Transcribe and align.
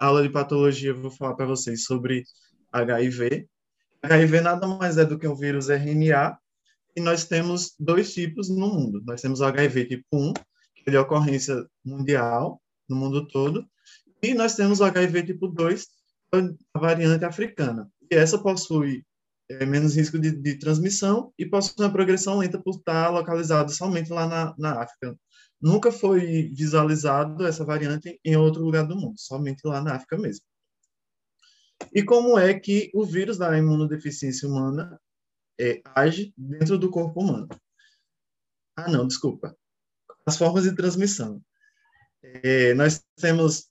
aula 0.00 0.22
de 0.22 0.30
patologia, 0.30 0.90
eu 0.90 1.00
vou 1.00 1.10
falar 1.10 1.34
para 1.34 1.46
vocês 1.46 1.84
sobre 1.84 2.24
HIV. 2.72 3.46
HIV 4.02 4.40
nada 4.40 4.66
mais 4.66 4.96
é 4.96 5.04
do 5.04 5.18
que 5.18 5.28
um 5.28 5.36
vírus 5.36 5.68
RNA, 5.68 6.38
e 6.96 7.00
nós 7.00 7.26
temos 7.26 7.74
dois 7.78 8.12
tipos 8.12 8.48
no 8.48 8.66
mundo. 8.66 9.02
Nós 9.04 9.20
temos 9.20 9.40
o 9.40 9.44
HIV 9.44 9.84
tipo 9.86 10.04
1, 10.12 10.32
que 10.32 10.82
é 10.86 10.90
de 10.90 10.96
ocorrência 10.96 11.54
mundial, 11.84 12.60
no 12.88 12.96
mundo 12.96 13.28
todo, 13.28 13.64
e 14.22 14.34
nós 14.34 14.56
temos 14.56 14.80
o 14.80 14.84
HIV 14.84 15.24
tipo 15.24 15.46
2, 15.46 15.86
a 16.74 16.78
variante 16.78 17.24
africana. 17.24 17.88
E 18.10 18.16
essa 18.16 18.38
possui 18.38 19.04
é, 19.48 19.66
menos 19.66 19.96
risco 19.96 20.18
de, 20.18 20.30
de, 20.30 20.58
transmissão 20.58 21.32
e 21.38 21.46
possui 21.46 21.74
uma 21.78 21.92
progressão 21.92 22.38
lenta 22.38 22.60
por 22.60 22.76
estar 22.76 23.10
localizado 23.10 23.70
somente 23.72 24.10
lá 24.10 24.26
na, 24.26 24.54
na 24.58 24.82
África. 24.82 25.16
Nunca 25.60 25.92
foi 25.92 26.48
visualizado 26.54 27.46
essa 27.46 27.64
variante 27.64 28.18
em 28.24 28.36
outro 28.36 28.62
lugar 28.62 28.86
do 28.86 28.96
mundo, 28.96 29.18
somente 29.18 29.60
lá 29.64 29.82
na 29.82 29.94
África 29.94 30.16
mesmo. 30.16 30.44
E 31.92 32.02
como 32.02 32.38
é 32.38 32.58
que 32.58 32.90
o 32.94 33.04
vírus 33.04 33.36
da 33.36 33.56
imunodeficiência 33.56 34.48
humana 34.48 35.00
é, 35.58 35.82
age 35.94 36.32
dentro 36.36 36.78
do 36.78 36.90
corpo 36.90 37.20
humano? 37.20 37.48
Ah, 38.76 38.90
não, 38.90 39.06
desculpa. 39.06 39.56
As 40.24 40.36
formas 40.36 40.64
de 40.64 40.74
transmissão. 40.74 41.42
É, 42.22 42.72
nós 42.74 43.02
temos 43.16 43.68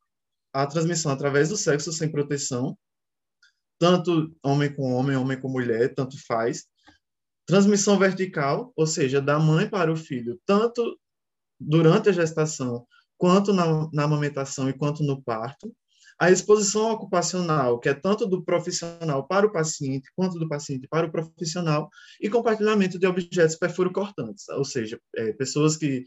a 0.53 0.67
transmissão 0.67 1.11
através 1.11 1.49
do 1.49 1.57
sexo 1.57 1.91
sem 1.91 2.11
proteção, 2.11 2.77
tanto 3.79 4.35
homem 4.43 4.73
com 4.73 4.93
homem, 4.93 5.15
homem 5.15 5.39
com 5.39 5.49
mulher, 5.49 5.93
tanto 5.93 6.17
faz. 6.25 6.67
Transmissão 7.45 7.97
vertical, 7.97 8.73
ou 8.75 8.85
seja, 8.85 9.21
da 9.21 9.39
mãe 9.39 9.67
para 9.67 9.91
o 9.91 9.95
filho, 9.95 10.39
tanto 10.45 10.99
durante 11.59 12.09
a 12.09 12.13
gestação, 12.13 12.85
quanto 13.17 13.53
na, 13.53 13.89
na 13.91 14.03
amamentação 14.03 14.69
e 14.69 14.73
quanto 14.73 15.03
no 15.03 15.21
parto. 15.21 15.73
A 16.19 16.29
exposição 16.29 16.91
ocupacional, 16.91 17.79
que 17.79 17.87
é 17.87 17.93
tanto 17.93 18.27
do 18.27 18.43
profissional 18.43 19.25
para 19.25 19.45
o 19.45 19.51
paciente, 19.51 20.09
quanto 20.15 20.37
do 20.37 20.49
paciente 20.49 20.87
para 20.87 21.07
o 21.07 21.11
profissional, 21.11 21.89
e 22.19 22.29
compartilhamento 22.29 22.99
de 22.99 23.07
objetos 23.07 23.55
perfurocortantes, 23.55 24.47
ou 24.49 24.65
seja, 24.65 24.99
é, 25.15 25.31
pessoas 25.33 25.77
que 25.77 26.03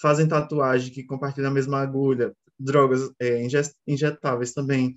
fazem 0.00 0.28
tatuagem, 0.28 0.92
que 0.92 1.04
compartilham 1.04 1.50
a 1.50 1.54
mesma 1.54 1.80
agulha, 1.80 2.32
drogas 2.58 3.10
é, 3.20 3.42
injetáveis 3.86 4.52
também, 4.52 4.94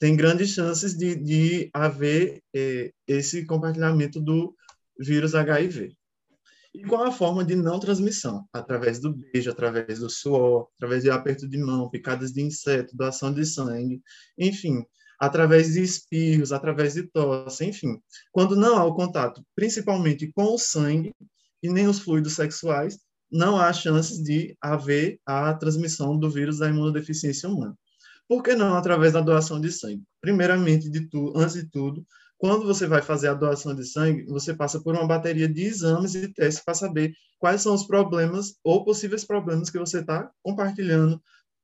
tem 0.00 0.16
grandes 0.16 0.50
chances 0.50 0.96
de, 0.96 1.14
de 1.14 1.70
haver 1.72 2.42
é, 2.52 2.92
esse 3.06 3.46
compartilhamento 3.46 4.20
do 4.20 4.52
vírus 4.98 5.32
HIV. 5.32 5.96
E 6.74 6.82
qual 6.84 7.04
a 7.04 7.12
forma 7.12 7.44
de 7.44 7.54
não 7.54 7.78
transmissão? 7.78 8.46
Através 8.52 8.98
do 8.98 9.12
beijo, 9.12 9.50
através 9.50 9.98
do 9.98 10.08
suor, 10.08 10.68
através 10.76 11.02
de 11.02 11.10
aperto 11.10 11.46
de 11.46 11.58
mão, 11.58 11.90
picadas 11.90 12.32
de 12.32 12.40
inseto, 12.40 12.96
doação 12.96 13.32
de 13.32 13.44
sangue, 13.44 14.02
enfim, 14.38 14.82
através 15.20 15.74
de 15.74 15.82
espirros, 15.82 16.50
através 16.50 16.94
de 16.94 17.02
tosse, 17.04 17.64
enfim. 17.64 18.00
Quando 18.32 18.56
não 18.56 18.76
há 18.76 18.84
o 18.84 18.94
contato, 18.94 19.44
principalmente 19.54 20.32
com 20.32 20.54
o 20.54 20.58
sangue 20.58 21.14
e 21.62 21.68
nem 21.68 21.86
os 21.86 22.00
fluidos 22.00 22.32
sexuais, 22.32 22.98
não 23.30 23.56
há 23.58 23.72
chances 23.72 24.22
de 24.22 24.56
haver 24.60 25.20
a 25.24 25.52
transmissão 25.54 26.18
do 26.18 26.30
vírus 26.30 26.58
da 26.58 26.68
imunodeficiência 26.68 27.48
humana. 27.48 27.76
Por 28.26 28.42
que 28.42 28.54
não 28.54 28.74
através 28.74 29.12
da 29.12 29.20
doação 29.20 29.60
de 29.60 29.70
sangue? 29.70 30.02
Primeiramente, 30.20 30.88
de 30.88 31.06
tu, 31.08 31.32
antes 31.36 31.54
de 31.54 31.68
tudo, 31.70 32.04
quando 32.42 32.66
você 32.66 32.88
vai 32.88 33.00
fazer 33.00 33.28
a 33.28 33.34
doação 33.34 33.72
de 33.72 33.84
sangue, 33.84 34.24
você 34.24 34.52
passa 34.52 34.82
por 34.82 34.96
uma 34.96 35.06
bateria 35.06 35.48
de 35.48 35.62
exames 35.62 36.16
e 36.16 36.26
testes 36.26 36.64
para 36.64 36.74
saber 36.74 37.14
quais 37.38 37.62
são 37.62 37.72
os 37.72 37.86
problemas 37.86 38.58
ou 38.64 38.84
possíveis 38.84 39.24
problemas 39.24 39.70
que 39.70 39.78
você 39.78 40.00
está 40.00 40.28
compartilhando 40.42 41.22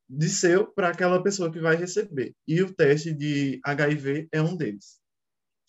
de 0.09 0.29
seu 0.29 0.69
para 0.69 0.91
aquela 0.91 1.21
pessoa 1.21 1.51
que 1.51 1.59
vai 1.59 1.75
receber. 1.75 2.33
E 2.47 2.63
o 2.63 2.73
teste 2.73 3.13
de 3.13 3.59
HIV 3.65 4.29
é 4.31 4.41
um 4.41 4.57
deles. 4.57 5.01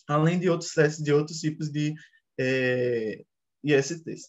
Além 0.06 0.38
de 0.38 0.48
outros 0.48 0.72
testes 0.72 1.02
de 1.02 1.12
outros 1.12 1.40
tipos 1.40 1.72
de 1.72 1.92
é, 2.38 3.24
ISTs. 3.64 4.28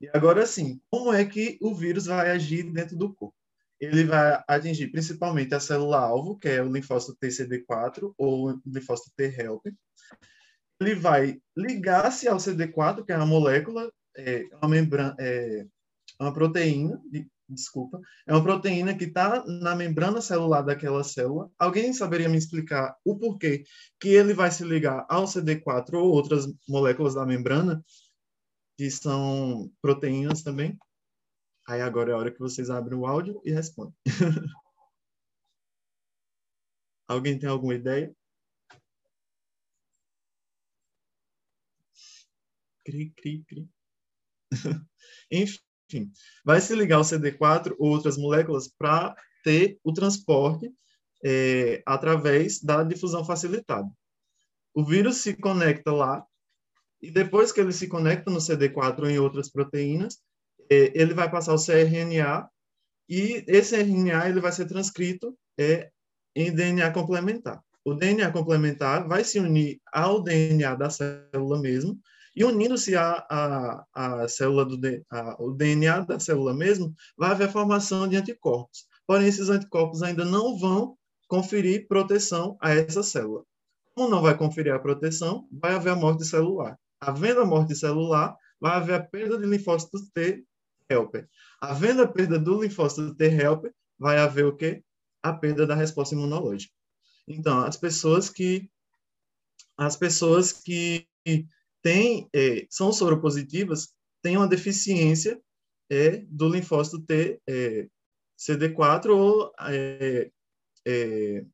E 0.00 0.08
agora 0.12 0.44
sim, 0.46 0.80
como 0.90 1.12
é 1.12 1.24
que 1.24 1.58
o 1.62 1.72
vírus 1.72 2.06
vai 2.06 2.32
agir 2.32 2.64
dentro 2.72 2.96
do 2.96 3.14
corpo? 3.14 3.36
Ele 3.82 4.04
vai 4.04 4.40
atingir 4.46 4.92
principalmente 4.92 5.52
a 5.54 5.60
célula-alvo, 5.60 6.38
que 6.38 6.48
é 6.48 6.62
o 6.62 6.72
linfócito 6.72 7.18
TCD4 7.20 8.14
ou 8.16 8.50
o 8.50 8.60
linfócito 8.64 9.10
T-helper. 9.16 9.74
Ele 10.80 10.94
vai 10.94 11.40
ligar-se 11.56 12.28
ao 12.28 12.36
CD4, 12.36 13.04
que 13.04 13.10
é 13.10 13.16
uma 13.16 13.26
molécula, 13.26 13.90
é 14.16 14.48
uma 14.54 14.68
membrana, 14.68 15.16
é 15.18 15.66
uma 16.20 16.32
proteína, 16.32 17.00
desculpa, 17.48 18.00
é 18.24 18.32
uma 18.32 18.42
proteína 18.42 18.96
que 18.96 19.04
está 19.04 19.44
na 19.46 19.74
membrana 19.74 20.20
celular 20.20 20.62
daquela 20.62 21.02
célula. 21.02 21.50
Alguém 21.58 21.92
saberia 21.92 22.28
me 22.28 22.38
explicar 22.38 22.96
o 23.04 23.18
porquê 23.18 23.64
que 23.98 24.10
ele 24.10 24.32
vai 24.32 24.52
se 24.52 24.62
ligar 24.62 25.04
ao 25.08 25.24
CD4 25.24 25.94
ou 25.94 26.12
outras 26.12 26.46
moléculas 26.68 27.14
da 27.14 27.26
membrana, 27.26 27.84
que 28.78 28.88
são 28.90 29.68
proteínas 29.80 30.42
também? 30.44 30.78
Aí 31.66 31.80
agora 31.80 32.10
é 32.10 32.14
a 32.14 32.18
hora 32.18 32.30
que 32.30 32.38
vocês 32.38 32.70
abrem 32.70 32.98
o 32.98 33.06
áudio 33.06 33.40
e 33.44 33.52
respondem. 33.52 33.94
Alguém 37.06 37.38
tem 37.38 37.48
alguma 37.48 37.74
ideia? 37.74 38.14
Cri, 42.84 43.12
cri, 43.16 43.44
cri. 43.44 43.68
Enfim, 45.30 46.10
vai 46.44 46.60
se 46.60 46.74
ligar 46.74 46.98
o 46.98 47.02
CD4 47.02 47.74
ou 47.78 47.90
outras 47.90 48.16
moléculas 48.16 48.68
para 48.68 49.14
ter 49.44 49.78
o 49.84 49.92
transporte 49.92 50.72
é, 51.24 51.82
através 51.86 52.60
da 52.60 52.82
difusão 52.82 53.24
facilitada. 53.24 53.88
O 54.74 54.84
vírus 54.84 55.18
se 55.18 55.34
conecta 55.36 55.92
lá 55.92 56.26
e 57.00 57.10
depois 57.10 57.52
que 57.52 57.60
ele 57.60 57.72
se 57.72 57.88
conecta 57.88 58.30
no 58.30 58.38
CD4 58.38 59.00
ou 59.00 59.10
em 59.10 59.18
outras 59.18 59.50
proteínas, 59.50 60.18
ele 60.70 61.14
vai 61.14 61.30
passar 61.30 61.54
o 61.54 61.64
cRNA 61.64 62.48
e 63.08 63.44
esse 63.46 63.76
RNA 63.76 64.28
ele 64.28 64.40
vai 64.40 64.52
ser 64.52 64.66
transcrito 64.66 65.36
é, 65.58 65.90
em 66.34 66.54
DNA 66.54 66.90
complementar. 66.92 67.62
O 67.84 67.94
DNA 67.94 68.30
complementar 68.30 69.06
vai 69.08 69.24
se 69.24 69.38
unir 69.38 69.80
ao 69.92 70.22
DNA 70.22 70.74
da 70.74 70.88
célula 70.88 71.60
mesmo 71.60 71.98
e 72.34 72.44
unindo-se 72.44 72.96
a, 72.96 73.26
a, 73.28 73.84
a, 73.92 74.28
célula 74.28 74.64
do 74.64 74.78
a, 75.10 75.42
o 75.42 75.52
DNA 75.52 76.00
da 76.00 76.18
célula 76.18 76.54
mesmo, 76.54 76.94
vai 77.16 77.30
haver 77.30 77.48
a 77.48 77.52
formação 77.52 78.08
de 78.08 78.16
anticorpos. 78.16 78.86
Porém, 79.06 79.28
esses 79.28 79.50
anticorpos 79.50 80.02
ainda 80.02 80.24
não 80.24 80.56
vão 80.58 80.96
conferir 81.28 81.86
proteção 81.86 82.56
a 82.60 82.70
essa 82.72 83.02
célula. 83.02 83.44
Como 83.94 84.08
não 84.08 84.22
vai 84.22 84.36
conferir 84.36 84.72
a 84.72 84.78
proteção, 84.78 85.46
vai 85.52 85.74
haver 85.74 85.90
a 85.90 85.96
morte 85.96 86.24
celular. 86.24 86.78
Havendo 87.00 87.40
a 87.40 87.44
morte 87.44 87.74
celular, 87.74 88.34
vai 88.60 88.76
haver 88.76 88.94
a 88.94 89.02
perda 89.02 89.36
de 89.36 89.44
linfócitos 89.46 90.08
T 90.14 90.44
helper. 90.92 91.28
Havendo 91.60 92.02
a 92.02 92.08
perda 92.08 92.38
do 92.38 92.62
linfócito 92.62 93.14
T 93.14 93.24
helper, 93.24 93.72
vai 93.98 94.18
haver 94.18 94.44
o 94.46 94.56
quê? 94.56 94.82
A 95.22 95.32
perda 95.32 95.66
da 95.66 95.74
resposta 95.74 96.14
imunológica. 96.14 96.72
Então, 97.26 97.60
as 97.60 97.76
pessoas 97.76 98.28
que 98.28 98.68
as 99.76 99.96
pessoas 99.96 100.52
que 100.52 101.06
têm 101.82 102.28
é, 102.34 102.66
são 102.70 102.92
soropositivas 102.92 103.88
têm 104.22 104.36
uma 104.36 104.48
deficiência 104.48 105.40
é, 105.90 106.18
do 106.28 106.48
linfócito 106.48 107.00
T 107.00 107.40
é, 107.48 107.88
CD4 108.38 109.10
ou 109.10 109.52
é, 109.60 110.30
é, 110.86 111.44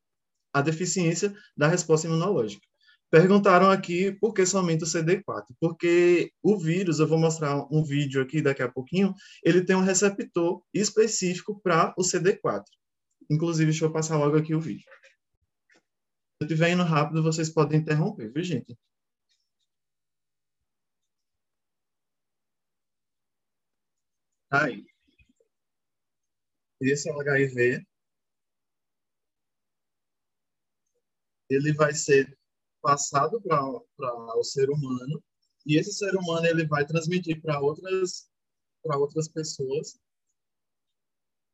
a 0.52 0.60
deficiência 0.60 1.34
da 1.56 1.68
resposta 1.68 2.06
imunológica. 2.06 2.67
Perguntaram 3.10 3.70
aqui 3.70 4.12
por 4.12 4.34
que 4.34 4.44
somente 4.44 4.84
o 4.84 4.86
CD4? 4.86 5.46
Porque 5.60 6.30
o 6.42 6.58
vírus, 6.58 7.00
eu 7.00 7.08
vou 7.08 7.18
mostrar 7.18 7.56
um 7.72 7.82
vídeo 7.82 8.20
aqui 8.20 8.42
daqui 8.42 8.62
a 8.62 8.70
pouquinho, 8.70 9.14
ele 9.42 9.64
tem 9.64 9.74
um 9.76 9.80
receptor 9.80 10.62
específico 10.74 11.58
para 11.62 11.94
o 11.96 12.02
CD4. 12.02 12.64
Inclusive, 13.30 13.70
deixa 13.70 13.84
eu 13.86 13.92
passar 13.92 14.18
logo 14.18 14.36
aqui 14.36 14.54
o 14.54 14.60
vídeo. 14.60 14.84
Se 16.40 16.44
eu 16.44 16.46
estiver 16.46 16.70
indo 16.70 16.82
rápido, 16.84 17.22
vocês 17.22 17.50
podem 17.50 17.80
interromper, 17.80 18.32
viu, 18.32 18.44
gente? 18.44 18.76
Aí. 24.50 24.84
Esse 26.80 27.08
é 27.08 27.12
o 27.12 27.20
HIV. 27.20 27.84
Ele 31.50 31.72
vai 31.74 31.92
ser 31.94 32.37
passado 32.80 33.40
para 33.40 34.38
o 34.38 34.44
ser 34.44 34.70
humano 34.70 35.22
e 35.66 35.76
esse 35.76 35.92
ser 35.92 36.14
humano 36.16 36.46
ele 36.46 36.66
vai 36.66 36.86
transmitir 36.86 37.40
para 37.40 37.60
outras 37.60 38.28
para 38.82 38.96
outras 38.96 39.28
pessoas 39.28 39.98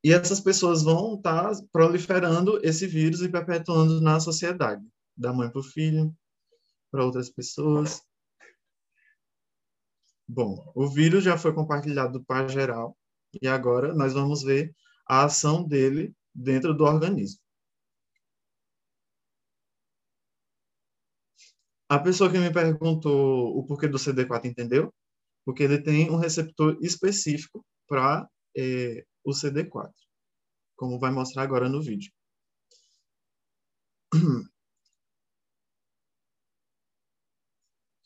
e 0.03 0.13
essas 0.13 0.41
pessoas 0.41 0.83
vão 0.83 1.15
estar 1.15 1.55
tá 1.55 1.63
proliferando 1.73 2.61
esse 2.63 2.87
vírus 2.87 3.23
e 3.23 3.29
perpetuando 3.29 4.01
na 4.01 4.21
sociedade 4.21 4.87
da 5.17 5.33
mãe 5.33 5.51
para 5.51 5.61
o 5.61 5.65
filho 5.65 6.15
para 6.91 7.05
outras 7.05 7.29
pessoas. 7.31 8.03
Bom 10.29 10.73
o 10.75 10.89
vírus 10.89 11.25
já 11.25 11.37
foi 11.37 11.53
compartilhado 11.53 12.23
para 12.25 12.49
geral 12.49 12.97
e 13.41 13.49
agora 13.49 13.95
nós 13.95 14.13
vamos 14.13 14.43
ver 14.43 14.75
a 15.09 15.25
ação 15.25 15.67
dele 15.67 16.15
dentro 16.35 16.75
do 16.75 16.85
organismo 16.85 17.44
A 21.95 21.99
pessoa 22.01 22.29
que 22.29 22.39
me 22.39 22.53
perguntou 22.53 23.57
o 23.57 23.65
porquê 23.65 23.87
do 23.87 23.99
CD4 23.99 24.47
entendeu? 24.47 24.93
Porque 25.45 25.63
ele 25.63 25.81
tem 25.81 26.11
um 26.11 26.17
receptor 26.17 26.77
específico 26.83 27.65
para 27.87 28.29
é, 28.57 29.07
o 29.23 29.31
CD4, 29.31 29.93
como 30.75 30.99
vai 30.99 31.13
mostrar 31.13 31.45
agora 31.45 31.69
no 31.69 31.81
vídeo. 31.81 32.13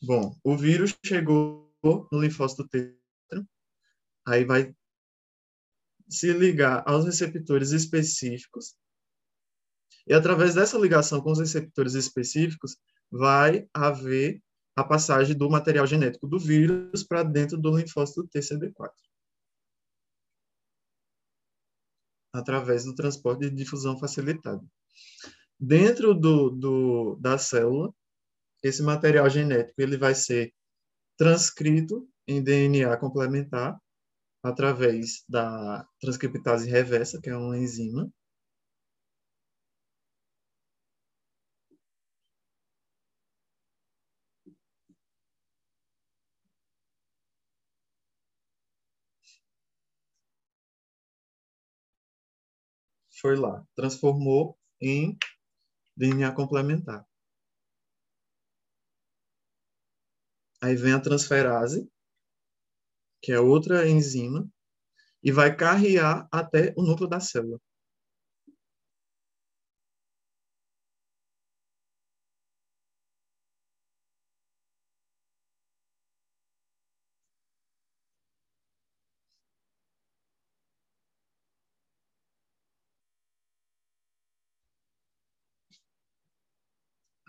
Bom, 0.02 0.36
o 0.44 0.54
vírus 0.54 0.94
chegou 1.02 1.74
no 1.82 2.20
linfócito 2.20 2.68
T, 2.68 2.94
aí 4.26 4.44
vai 4.44 4.76
se 6.10 6.30
ligar 6.34 6.82
aos 6.86 7.06
receptores 7.06 7.70
específicos, 7.70 8.76
e 10.06 10.12
através 10.12 10.54
dessa 10.54 10.76
ligação 10.76 11.22
com 11.22 11.32
os 11.32 11.38
receptores 11.38 11.94
específicos, 11.94 12.76
vai 13.10 13.68
haver 13.72 14.42
a 14.76 14.84
passagem 14.84 15.36
do 15.36 15.50
material 15.50 15.86
genético 15.86 16.26
do 16.26 16.38
vírus 16.38 17.02
para 17.02 17.22
dentro 17.22 17.58
do 17.58 17.76
linfócito 17.76 18.28
TCD4. 18.28 18.90
Através 22.32 22.84
do 22.84 22.94
transporte 22.94 23.48
de 23.48 23.50
difusão 23.50 23.98
facilitada. 23.98 24.64
Dentro 25.58 26.14
do, 26.14 26.50
do, 26.50 27.16
da 27.16 27.36
célula, 27.38 27.92
esse 28.62 28.82
material 28.82 29.28
genético 29.28 29.80
ele 29.80 29.96
vai 29.96 30.14
ser 30.14 30.54
transcrito 31.16 32.08
em 32.26 32.42
DNA 32.42 32.96
complementar 32.98 33.80
através 34.42 35.24
da 35.28 35.84
transcriptase 36.00 36.70
reversa, 36.70 37.20
que 37.20 37.28
é 37.28 37.36
uma 37.36 37.58
enzima. 37.58 38.08
Foi 53.20 53.36
lá, 53.36 53.64
transformou 53.74 54.56
em 54.80 55.18
DNA 55.96 56.32
complementar. 56.32 57.04
Aí 60.62 60.76
vem 60.76 60.92
a 60.92 61.00
transferase, 61.00 61.90
que 63.20 63.32
é 63.32 63.40
outra 63.40 63.88
enzima, 63.88 64.48
e 65.22 65.32
vai 65.32 65.54
carrear 65.54 66.28
até 66.30 66.72
o 66.76 66.82
núcleo 66.82 67.08
da 67.08 67.18
célula. 67.18 67.60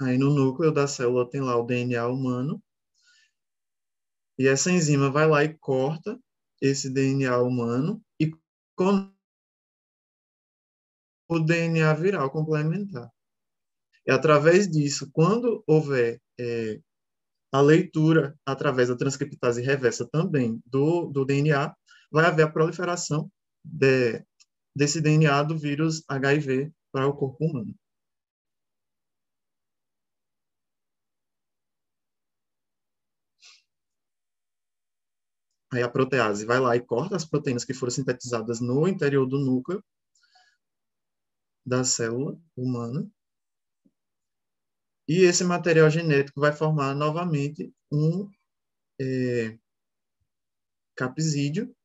Aí 0.02 0.18
no 0.18 0.34
núcleo 0.34 0.72
da 0.72 0.88
célula 0.88 1.30
tem 1.30 1.42
lá 1.42 1.58
o 1.58 1.66
DNA 1.66 2.08
humano, 2.08 2.62
e 4.38 4.48
essa 4.48 4.72
enzima 4.72 5.12
vai 5.12 5.28
lá 5.28 5.44
e 5.44 5.54
corta 5.58 6.18
esse 6.62 6.90
DNA 6.90 7.38
humano 7.40 8.02
e 8.20 8.32
com 8.76 9.12
o 11.28 11.40
DNA 11.40 11.94
viral 11.94 12.32
complementar. 12.32 13.12
E 14.08 14.12
através 14.12 14.70
disso, 14.70 15.10
quando 15.12 15.62
houver 15.68 16.22
é, 16.40 16.80
a 17.52 17.60
leitura 17.60 18.38
através 18.46 18.88
da 18.88 18.96
transcriptase 18.96 19.62
reversa 19.62 20.08
também 20.10 20.62
do, 20.66 21.08
do 21.08 21.26
DNA, 21.26 21.76
vai 22.10 22.26
haver 22.26 22.44
a 22.44 22.52
proliferação 22.52 23.30
de, 23.64 24.24
desse 24.74 25.02
DNA 25.02 25.44
do 25.44 25.58
vírus 25.58 26.04
HIV 26.08 26.72
para 26.92 27.08
o 27.08 27.14
corpo 27.14 27.46
humano. 27.46 27.76
Aí 35.72 35.84
a 35.84 35.90
protease 35.90 36.46
vai 36.46 36.60
lá 36.60 36.76
e 36.76 36.82
corta 36.82 37.16
as 37.16 37.26
proteínas 37.26 37.64
que 37.64 37.74
foram 37.74 37.92
sintetizadas 37.92 38.60
no 38.60 38.88
interior 38.88 39.26
do 39.28 39.38
núcleo 39.38 39.84
da 41.66 41.84
célula 41.84 42.40
humana. 42.58 43.08
E 45.08 45.22
esse 45.22 45.44
material 45.44 45.90
genético 45.90 46.40
vai 46.40 46.52
formar 46.52 46.96
novamente 46.96 47.74
um 47.92 48.30
é, 49.00 49.58
capsídeo 50.96 51.76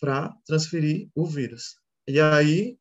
para 0.00 0.36
transferir 0.46 1.10
o 1.14 1.26
vírus. 1.26 1.80
E 2.06 2.20
aí, 2.20 2.78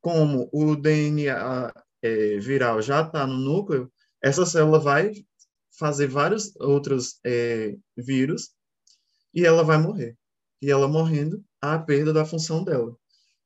como 0.00 0.48
o 0.52 0.76
DNA 0.76 1.72
é, 2.02 2.38
viral 2.38 2.80
já 2.80 3.02
está 3.02 3.26
no 3.26 3.36
núcleo, 3.36 3.92
essa 4.22 4.46
célula 4.46 4.78
vai 4.78 5.12
fazer 5.78 6.06
vários 6.08 6.54
outros 6.56 7.18
é, 7.24 7.76
vírus 7.96 8.54
e 9.32 9.44
ela 9.44 9.64
vai 9.64 9.78
morrer. 9.78 10.16
E 10.62 10.70
ela 10.70 10.88
morrendo, 10.88 11.44
há 11.60 11.74
a 11.74 11.82
perda 11.82 12.12
da 12.12 12.24
função 12.24 12.64
dela. 12.64 12.96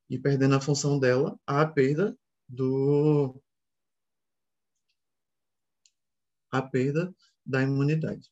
E 0.09 0.17
perdendo 0.17 0.55
a 0.55 0.61
função 0.61 0.99
dela, 0.99 1.39
há 1.45 1.61
a 1.61 1.67
perda 1.67 2.17
do 2.47 3.41
a 6.51 6.61
perda 6.61 7.13
da 7.45 7.61
imunidade. 7.61 8.31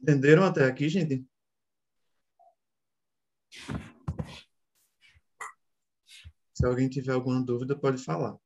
Entenderam 0.00 0.44
até 0.44 0.64
aqui, 0.64 0.88
gente? 0.88 1.26
Se 6.54 6.66
alguém 6.66 6.88
tiver 6.88 7.12
alguma 7.12 7.44
dúvida, 7.44 7.78
pode 7.78 8.02
falar. 8.02 8.38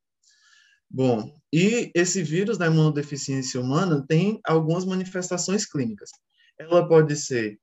Bom, 0.95 1.35
e 1.51 1.91
esse 1.95 2.23
vírus 2.23 2.59
da 2.59 2.67
imunodeficiência 2.67 3.59
humana 3.59 4.05
tem 4.07 4.39
algumas 4.45 4.85
manifestações 4.85 5.65
clínicas. 5.65 6.11
Ela 6.59 6.87
pode 6.87 7.17
ser 7.17 7.59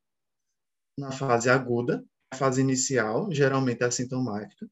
na 0.97 1.11
fase 1.11 1.47
aguda, 1.47 2.03
fase 2.33 2.59
inicial, 2.59 3.31
geralmente 3.31 3.83
é 3.83 3.85
assintomática. 3.85 4.67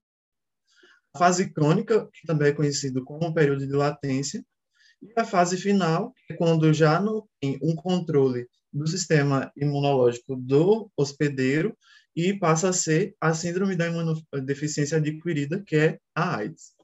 A 1.14 1.20
fase 1.20 1.54
crônica, 1.54 2.10
que 2.12 2.26
também 2.26 2.48
é 2.48 2.52
conhecido 2.52 3.06
como 3.06 3.32
período 3.32 3.68
de 3.68 3.74
latência. 3.74 4.44
E 5.04 5.14
a 5.16 5.24
fase 5.24 5.56
final, 5.56 6.12
é 6.28 6.34
quando 6.34 6.74
já 6.74 7.00
não 7.00 7.28
tem 7.40 7.60
um 7.62 7.76
controle 7.76 8.48
do 8.74 8.88
sistema 8.88 9.52
imunológico 9.56 10.36
do 10.36 10.90
hospedeiro 10.98 11.78
e 12.16 12.34
passa 12.34 12.70
a 12.70 12.74
ser 12.74 13.16
a 13.22 13.36
síndrome 13.36 13.76
da 13.76 13.86
imunodeficiência 13.86 14.98
adquirida, 14.98 15.64
que 15.64 15.76
é 15.76 16.00
a 16.16 16.38
AIDS. 16.38 16.77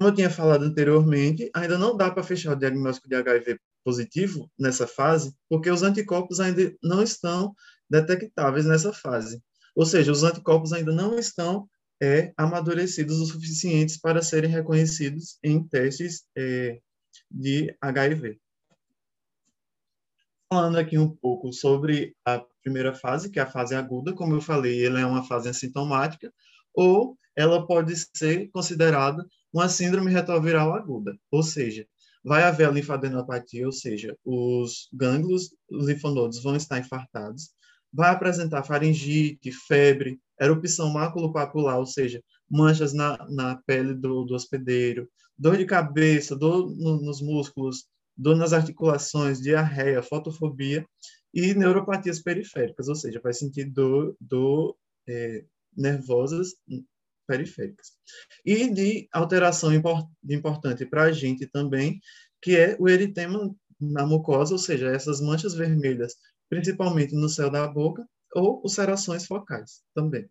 Como 0.00 0.08
eu 0.08 0.14
tinha 0.14 0.30
falado 0.30 0.64
anteriormente, 0.64 1.50
ainda 1.54 1.76
não 1.76 1.94
dá 1.94 2.10
para 2.10 2.22
fechar 2.22 2.54
o 2.54 2.58
diagnóstico 2.58 3.06
de 3.06 3.16
HIV 3.16 3.60
positivo 3.84 4.50
nessa 4.58 4.86
fase, 4.86 5.36
porque 5.46 5.70
os 5.70 5.82
anticorpos 5.82 6.40
ainda 6.40 6.74
não 6.82 7.02
estão 7.02 7.54
detectáveis 7.90 8.64
nessa 8.64 8.94
fase. 8.94 9.42
Ou 9.76 9.84
seja, 9.84 10.10
os 10.10 10.24
anticorpos 10.24 10.72
ainda 10.72 10.90
não 10.90 11.18
estão 11.18 11.68
é, 12.02 12.32
amadurecidos 12.34 13.20
o 13.20 13.26
suficientes 13.26 13.98
para 13.98 14.22
serem 14.22 14.50
reconhecidos 14.50 15.38
em 15.44 15.62
testes 15.68 16.24
é, 16.34 16.80
de 17.30 17.76
HIV. 17.78 18.40
Falando 20.50 20.78
aqui 20.78 20.96
um 20.96 21.14
pouco 21.14 21.52
sobre 21.52 22.16
a 22.24 22.42
primeira 22.62 22.94
fase, 22.94 23.28
que 23.28 23.38
é 23.38 23.42
a 23.42 23.50
fase 23.50 23.74
aguda, 23.74 24.14
como 24.14 24.34
eu 24.34 24.40
falei, 24.40 24.82
ela 24.82 24.98
é 24.98 25.04
uma 25.04 25.26
fase 25.26 25.50
assintomática, 25.50 26.32
ou 26.72 27.18
ela 27.36 27.66
pode 27.66 27.94
ser 28.16 28.48
considerada 28.48 29.26
uma 29.52 29.68
síndrome 29.68 30.10
retroviral 30.10 30.74
aguda, 30.74 31.16
ou 31.30 31.42
seja, 31.42 31.86
vai 32.24 32.42
haver 32.42 32.68
a 32.68 32.70
linfadenopatia, 32.70 33.66
ou 33.66 33.72
seja, 33.72 34.16
os 34.24 34.88
gânglios 34.92 35.54
linfonodos 35.70 36.42
vão 36.42 36.54
estar 36.54 36.78
infartados, 36.78 37.50
vai 37.92 38.10
apresentar 38.10 38.62
faringite, 38.62 39.50
febre, 39.50 40.20
erupção 40.38 40.90
maculopapular, 40.90 41.78
ou 41.78 41.86
seja, 41.86 42.22
manchas 42.48 42.92
na, 42.92 43.26
na 43.28 43.56
pele 43.66 43.94
do, 43.94 44.24
do 44.24 44.34
hospedeiro, 44.34 45.08
dor 45.36 45.56
de 45.56 45.64
cabeça, 45.64 46.36
dor 46.36 46.70
no, 46.76 47.00
nos 47.00 47.20
músculos, 47.20 47.86
dor 48.16 48.36
nas 48.36 48.52
articulações, 48.52 49.40
diarreia, 49.40 50.02
fotofobia 50.02 50.86
e 51.32 51.54
neuropatias 51.54 52.20
periféricas, 52.20 52.88
ou 52.88 52.94
seja, 52.94 53.20
vai 53.22 53.32
sentir 53.32 53.64
dor, 53.64 54.14
dor 54.20 54.76
é, 55.08 55.44
nervosas 55.76 56.54
periféricas. 57.30 57.92
E 58.44 58.68
de 58.68 59.08
alteração 59.12 59.72
import, 59.72 60.04
importante 60.28 60.84
para 60.84 61.04
a 61.04 61.12
gente 61.12 61.46
também, 61.46 62.00
que 62.42 62.56
é 62.56 62.76
o 62.80 62.88
eritema 62.88 63.54
na 63.80 64.04
mucosa, 64.04 64.52
ou 64.52 64.58
seja, 64.58 64.90
essas 64.90 65.20
manchas 65.20 65.54
vermelhas, 65.54 66.16
principalmente 66.48 67.14
no 67.14 67.28
céu 67.28 67.48
da 67.48 67.68
boca, 67.68 68.04
ou 68.34 68.60
ulcerações 68.62 69.26
focais 69.26 69.82
também. 69.94 70.28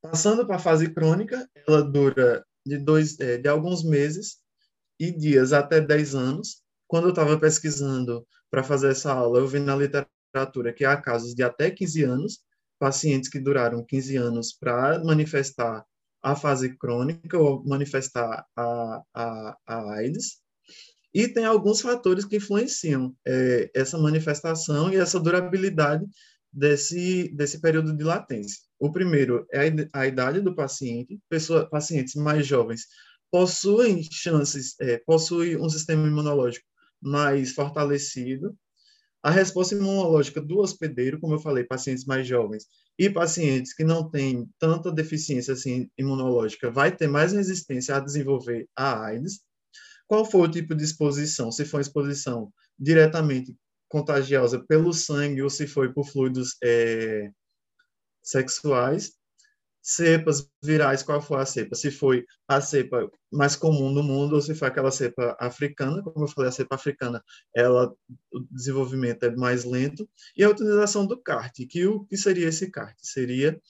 Passando 0.00 0.46
para 0.46 0.56
a 0.56 0.58
fase 0.58 0.90
crônica, 0.90 1.46
ela 1.68 1.82
dura 1.82 2.46
de, 2.64 2.78
dois, 2.78 3.20
é, 3.20 3.36
de 3.36 3.48
alguns 3.48 3.84
meses 3.84 4.38
e 4.98 5.10
dias 5.10 5.52
até 5.52 5.82
10 5.82 6.14
anos. 6.14 6.62
Quando 6.86 7.04
eu 7.04 7.10
estava 7.10 7.38
pesquisando 7.38 8.26
para 8.50 8.62
fazer 8.62 8.90
essa 8.90 9.12
aula, 9.12 9.38
eu 9.38 9.46
vi 9.46 9.58
na 9.58 9.76
literatura 9.76 10.72
que 10.72 10.84
há 10.84 10.96
casos 10.96 11.34
de 11.34 11.42
até 11.42 11.70
15 11.70 12.04
anos, 12.04 12.44
pacientes 12.84 13.30
que 13.30 13.40
duraram 13.40 13.82
15 13.82 14.14
anos 14.16 14.52
para 14.52 15.02
manifestar 15.02 15.82
a 16.22 16.36
fase 16.36 16.76
crônica 16.76 17.38
ou 17.38 17.64
manifestar 17.64 18.44
a, 18.54 19.02
a, 19.14 19.56
a 19.66 19.92
AIDS. 19.94 20.42
E 21.14 21.26
tem 21.26 21.46
alguns 21.46 21.80
fatores 21.80 22.26
que 22.26 22.36
influenciam 22.36 23.16
é, 23.26 23.70
essa 23.74 23.96
manifestação 23.96 24.92
e 24.92 24.96
essa 24.96 25.18
durabilidade 25.18 26.04
desse, 26.52 27.34
desse 27.34 27.58
período 27.58 27.96
de 27.96 28.04
latência. 28.04 28.60
O 28.78 28.92
primeiro 28.92 29.46
é 29.50 29.72
a 29.90 30.06
idade 30.06 30.42
do 30.42 30.54
paciente. 30.54 31.18
Pessoa, 31.30 31.66
pacientes 31.66 32.14
mais 32.14 32.46
jovens 32.46 32.82
possuem 33.30 34.02
chances, 34.12 34.78
é, 34.78 34.98
possuem 35.06 35.56
um 35.56 35.70
sistema 35.70 36.06
imunológico 36.06 36.66
mais 37.00 37.52
fortalecido. 37.52 38.54
A 39.24 39.30
resposta 39.30 39.74
imunológica 39.74 40.38
do 40.38 40.58
hospedeiro, 40.58 41.18
como 41.18 41.32
eu 41.32 41.38
falei, 41.38 41.64
pacientes 41.64 42.04
mais 42.04 42.26
jovens 42.26 42.66
e 42.98 43.08
pacientes 43.08 43.72
que 43.72 43.82
não 43.82 44.10
têm 44.10 44.46
tanta 44.58 44.92
deficiência 44.92 45.54
assim, 45.54 45.88
imunológica, 45.96 46.70
vai 46.70 46.94
ter 46.94 47.08
mais 47.08 47.32
resistência 47.32 47.96
a 47.96 48.00
desenvolver 48.00 48.68
a 48.76 49.06
AIDS. 49.06 49.40
Qual 50.06 50.26
foi 50.26 50.42
o 50.42 50.50
tipo 50.50 50.74
de 50.74 50.84
exposição? 50.84 51.50
Se 51.50 51.64
foi 51.64 51.80
exposição 51.80 52.52
diretamente 52.78 53.56
contagiosa 53.88 54.62
pelo 54.68 54.92
sangue 54.92 55.40
ou 55.40 55.48
se 55.48 55.66
foi 55.66 55.90
por 55.90 56.06
fluidos 56.06 56.58
é, 56.62 57.30
sexuais, 58.22 59.12
cepas 59.84 60.50
virais, 60.62 61.02
qual 61.02 61.20
foi 61.20 61.38
a 61.42 61.46
cepa? 61.46 61.76
Se 61.76 61.90
foi 61.90 62.24
a 62.48 62.58
cepa 62.58 63.10
mais 63.30 63.54
comum 63.54 63.90
no 63.92 64.02
mundo 64.02 64.34
ou 64.34 64.40
se 64.40 64.54
foi 64.54 64.66
aquela 64.68 64.90
cepa 64.90 65.36
africana, 65.38 66.02
como 66.02 66.24
eu 66.24 66.28
falei, 66.28 66.48
a 66.48 66.52
cepa 66.52 66.76
africana, 66.76 67.22
ela, 67.54 67.94
o 68.32 68.40
desenvolvimento 68.50 69.24
é 69.24 69.36
mais 69.36 69.64
lento, 69.64 70.08
e 70.34 70.42
a 70.42 70.48
utilização 70.48 71.06
do 71.06 71.20
CART, 71.20 71.66
que 71.68 71.86
o 71.86 72.04
que 72.06 72.16
seria 72.16 72.48
esse 72.48 72.70
CART? 72.70 72.96
Seria 73.02 73.60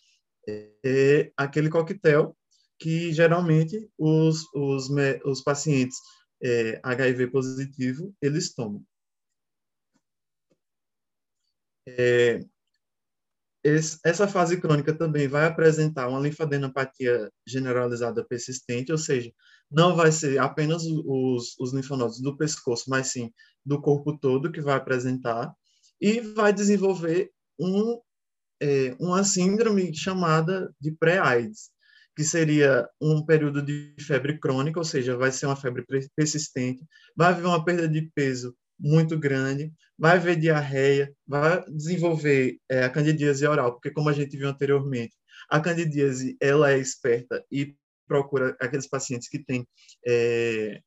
é, 0.85 1.33
aquele 1.37 1.68
coquetel 1.68 2.37
que 2.78 3.12
geralmente 3.12 3.90
os, 3.99 4.44
os, 4.54 4.88
os 5.25 5.42
pacientes 5.42 5.99
é, 6.40 6.80
HIV 6.83 7.28
positivo, 7.28 8.14
eles 8.23 8.54
tomam. 8.54 8.85
É, 11.87 12.40
essa 13.64 14.28
fase 14.28 14.61
crônica 14.61 14.92
também 14.92 15.26
vai 15.26 15.47
apresentar 15.47 16.09
uma 16.09 16.21
linfadenopatia 16.21 17.30
generalizada 17.47 18.25
persistente, 18.25 18.92
ou 18.92 18.99
seja, 18.99 19.33
não 19.71 19.97
vai 19.97 20.12
ser 20.12 20.38
apenas 20.38 20.83
os, 20.85 21.59
os 21.59 21.73
linfonodos 21.73 22.21
do 22.21 22.37
pescoço, 22.37 22.85
mas 22.88 23.09
sim 23.09 23.33
do 23.64 23.80
corpo 23.80 24.18
todo 24.18 24.52
que 24.52 24.61
vai 24.61 24.76
apresentar, 24.76 25.50
e 25.99 26.21
vai 26.21 26.52
desenvolver 26.52 27.30
um, 27.59 27.99
é, 28.61 28.94
uma 29.00 29.25
síndrome 29.25 29.94
chamada 29.94 30.71
de 30.78 30.92
pré-AIDS, 30.92 31.71
que 32.14 32.23
seria 32.23 32.87
um 33.00 33.25
período 33.25 33.62
de 33.62 33.94
febre 33.99 34.38
crônica, 34.38 34.78
ou 34.78 34.85
seja, 34.85 35.16
vai 35.16 35.33
ser 35.33 35.47
uma 35.47 35.56
febre 35.56 35.85
persistente, 36.14 36.85
vai 37.16 37.28
haver 37.28 37.47
uma 37.47 37.64
perda 37.64 37.88
de 37.88 38.11
peso 38.14 38.54
muito 38.78 39.19
grande, 39.19 39.73
vai 39.99 40.16
haver 40.16 40.37
diarreia, 40.37 41.14
vai 41.26 41.64
desenvolver 41.71 42.59
é, 42.69 42.85
a 42.85 42.90
candidíase 42.90 43.47
oral, 43.47 43.73
porque 43.73 43.90
como 43.90 44.09
a 44.09 44.12
gente 44.12 44.37
viu 44.37 44.49
anteriormente, 44.49 45.14
a 45.49 45.61
candidíase 45.61 46.37
ela 46.40 46.71
é 46.71 46.78
esperta 46.78 47.45
e 47.50 47.76
procura 48.07 48.57
aqueles 48.61 48.87
pacientes 48.87 49.28
que 49.28 49.38
têm 49.38 49.66
é, 50.07 50.81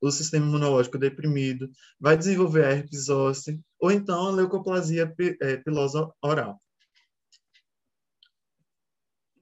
o 0.00 0.10
sistema 0.10 0.46
imunológico 0.46 0.98
deprimido, 0.98 1.70
vai 1.98 2.16
desenvolver 2.16 2.64
a 2.64 2.70
herpes 2.70 3.04
zoster, 3.04 3.58
ou 3.78 3.90
então 3.90 4.28
a 4.28 4.30
leucoplasia 4.30 5.14
é, 5.40 5.56
pilosa 5.58 6.10
oral. 6.22 6.60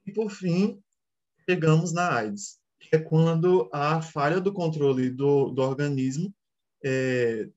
E, 0.05 0.11
por 0.11 0.29
fim, 0.29 0.81
chegamos 1.49 1.93
na 1.93 2.13
AIDS, 2.13 2.59
que 2.79 2.95
é 2.95 2.99
quando 2.99 3.69
a 3.71 4.01
falha 4.01 4.41
do 4.41 4.51
controle 4.51 5.09
do, 5.09 5.51
do 5.51 5.61
organismo 5.61 6.33
é, 6.83 7.47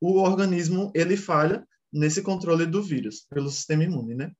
o 0.00 0.18
organismo 0.18 0.90
ele 0.94 1.16
falha 1.16 1.66
nesse 1.92 2.22
controle 2.22 2.66
do 2.66 2.82
vírus 2.82 3.26
pelo 3.30 3.50
sistema 3.50 3.84
imune, 3.84 4.14
né? 4.14 4.32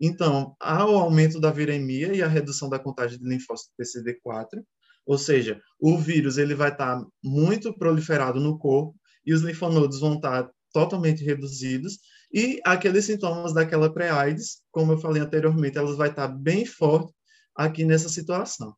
Então, 0.00 0.56
há 0.60 0.86
o 0.86 0.96
aumento 0.96 1.40
da 1.40 1.50
viremia 1.50 2.14
e 2.14 2.22
a 2.22 2.28
redução 2.28 2.68
da 2.68 2.78
contagem 2.78 3.18
de 3.18 3.28
linfócito 3.28 3.72
PCD4, 3.80 4.62
ou 5.04 5.18
seja, 5.18 5.60
o 5.78 5.98
vírus 5.98 6.38
ele 6.38 6.54
vai 6.54 6.70
estar 6.70 7.04
muito 7.22 7.76
proliferado 7.76 8.40
no 8.40 8.58
corpo 8.58 8.94
e 9.26 9.34
os 9.34 9.42
linfonodos 9.42 10.00
vão 10.00 10.14
estar 10.14 10.48
totalmente 10.72 11.24
reduzidos 11.24 11.98
e 12.32 12.60
aqueles 12.64 13.06
sintomas 13.06 13.54
daquela 13.54 13.92
pré-AIDS, 13.92 14.62
como 14.70 14.92
eu 14.92 14.98
falei 14.98 15.22
anteriormente, 15.22 15.78
elas 15.78 15.96
vai 15.96 16.10
estar 16.10 16.28
bem 16.28 16.66
forte 16.66 17.12
aqui 17.54 17.84
nessa 17.84 18.08
situação. 18.08 18.74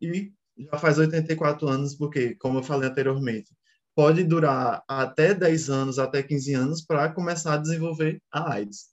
E 0.00 0.32
já 0.58 0.78
faz 0.78 0.98
84 0.98 1.68
anos, 1.68 1.94
porque, 1.94 2.34
como 2.36 2.58
eu 2.58 2.62
falei 2.62 2.88
anteriormente, 2.88 3.50
pode 3.94 4.24
durar 4.24 4.82
até 4.88 5.34
10 5.34 5.70
anos, 5.70 5.98
até 5.98 6.22
15 6.22 6.54
anos, 6.54 6.84
para 6.84 7.12
começar 7.12 7.54
a 7.54 7.58
desenvolver 7.58 8.20
a 8.32 8.54
AIDS. 8.54 8.90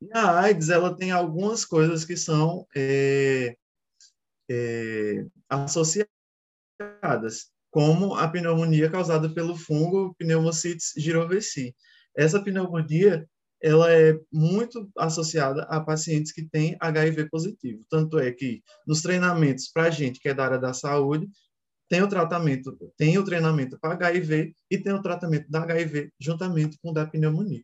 E 0.00 0.08
a 0.12 0.40
AIDS, 0.40 0.68
ela 0.68 0.94
tem 0.94 1.10
algumas 1.10 1.64
coisas 1.64 2.04
que 2.04 2.16
são 2.16 2.66
é, 2.76 3.56
é, 4.50 5.26
associadas, 5.48 6.06
como 7.70 8.14
a 8.14 8.28
pneumonia 8.28 8.90
causada 8.90 9.28
pelo 9.32 9.56
fungo 9.56 10.14
Pneumocystis 10.18 10.92
girovesi. 10.96 11.74
Essa 12.16 12.42
pneumonia, 12.42 13.26
ela 13.62 13.92
é 13.92 14.18
muito 14.30 14.88
associada 14.96 15.62
a 15.64 15.80
pacientes 15.80 16.32
que 16.32 16.44
têm 16.44 16.76
HIV 16.80 17.28
positivo. 17.28 17.84
Tanto 17.90 18.18
é 18.18 18.30
que 18.32 18.62
nos 18.86 19.02
treinamentos 19.02 19.68
para 19.68 19.84
a 19.84 19.90
gente 19.90 20.20
que 20.20 20.28
é 20.28 20.34
da 20.34 20.44
área 20.44 20.58
da 20.58 20.72
saúde, 20.72 21.28
tem 21.88 22.02
o 22.02 22.08
tratamento, 22.08 22.76
tem 22.96 23.16
o 23.18 23.24
treinamento 23.24 23.78
para 23.78 23.94
HIV 23.94 24.54
e 24.70 24.78
tem 24.78 24.92
o 24.92 25.02
tratamento 25.02 25.48
da 25.50 25.62
HIV 25.62 26.10
juntamente 26.20 26.78
com 26.82 26.90
o 26.90 26.92
da 26.92 27.06
pneumonia. 27.06 27.62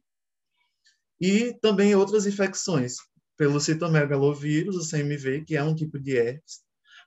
E 1.21 1.55
também 1.61 1.95
outras 1.95 2.27
infecções, 2.27 2.97
pelo 3.37 3.61
citomegalovírus, 3.61 4.77
o 4.77 4.89
CMV, 4.89 5.45
que 5.45 5.57
é 5.57 5.63
um 5.63 5.75
tipo 5.75 5.99
de 5.99 6.17
herpes, 6.17 6.61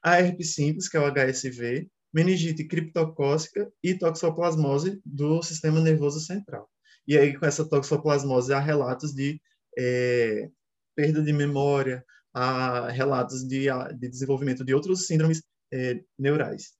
a 0.03 0.19
herpes 0.19 0.53
simples, 0.53 0.87
que 0.87 0.97
é 0.97 0.99
o 0.99 1.11
HSV, 1.11 1.89
meningite 2.13 2.65
criptocócica 2.65 3.69
e 3.83 3.93
toxoplasmose 3.93 5.01
do 5.05 5.41
sistema 5.43 5.81
nervoso 5.81 6.19
central. 6.19 6.69
E 7.07 7.17
aí, 7.17 7.37
com 7.37 7.45
essa 7.45 7.67
toxoplasmose, 7.67 8.53
há 8.53 8.59
relatos 8.59 9.13
de 9.13 9.39
é, 9.77 10.49
perda 10.95 11.21
de 11.21 11.33
memória, 11.33 12.03
há 12.33 12.89
relatos 12.89 13.45
de, 13.45 13.67
de 13.97 14.09
desenvolvimento 14.09 14.63
de 14.63 14.73
outros 14.73 15.07
síndromes 15.07 15.43
é, 15.73 16.01
neurais. 16.17 16.73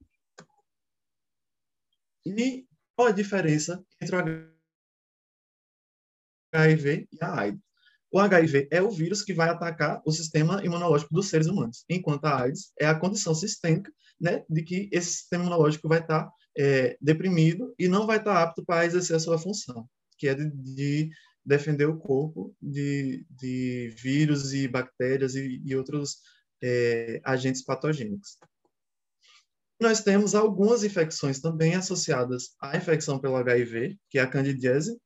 E 2.25 2.65
qual 2.95 3.09
a 3.09 3.11
diferença 3.11 3.83
entre 4.01 4.15
o 4.15 4.19
HIV 6.53 7.07
e 7.11 7.23
a 7.23 7.39
AIDS? 7.41 7.61
O 8.11 8.19
HIV 8.19 8.69
é 8.71 8.81
o 8.81 8.89
vírus 8.89 9.21
que 9.21 9.33
vai 9.33 9.49
atacar 9.49 10.01
o 10.05 10.11
sistema 10.11 10.63
imunológico 10.63 11.13
dos 11.13 11.27
seres 11.27 11.47
humanos, 11.47 11.83
enquanto 11.89 12.25
a 12.25 12.43
AIDS 12.43 12.71
é 12.79 12.85
a 12.85 12.97
condição 12.97 13.35
sistêmica 13.35 13.91
né, 14.19 14.43
de 14.49 14.63
que 14.63 14.89
esse 14.91 15.09
sistema 15.09 15.43
imunológico 15.43 15.89
vai 15.89 15.99
estar 15.99 16.31
é, 16.57 16.97
deprimido 17.01 17.75
e 17.77 17.87
não 17.87 18.07
vai 18.07 18.17
estar 18.17 18.41
apto 18.41 18.63
para 18.63 18.85
exercer 18.85 19.15
a 19.15 19.19
sua 19.19 19.37
função, 19.37 19.87
que 20.17 20.27
é 20.27 20.33
de, 20.33 20.49
de 20.49 21.09
defender 21.45 21.87
o 21.87 21.97
corpo 21.97 22.55
de, 22.61 23.25
de, 23.29 23.93
vírus 24.01 24.53
e 24.53 24.67
bactérias 24.67 25.35
e, 25.35 25.61
e 25.63 25.75
outros 25.75 26.19
é, 26.63 27.19
agentes 27.23 27.63
patogênicos. 27.63 28.37
Nós 29.79 30.01
temos 30.01 30.33
algumas 30.33 30.83
infecções 30.83 31.39
também 31.39 31.75
associadas 31.75 32.55
à 32.61 32.77
infecção 32.77 33.19
pelo 33.19 33.35
HIV, 33.35 33.97
que 34.09 34.17
é 34.17 34.21
a 34.21 34.27
candidíase, 34.27 34.97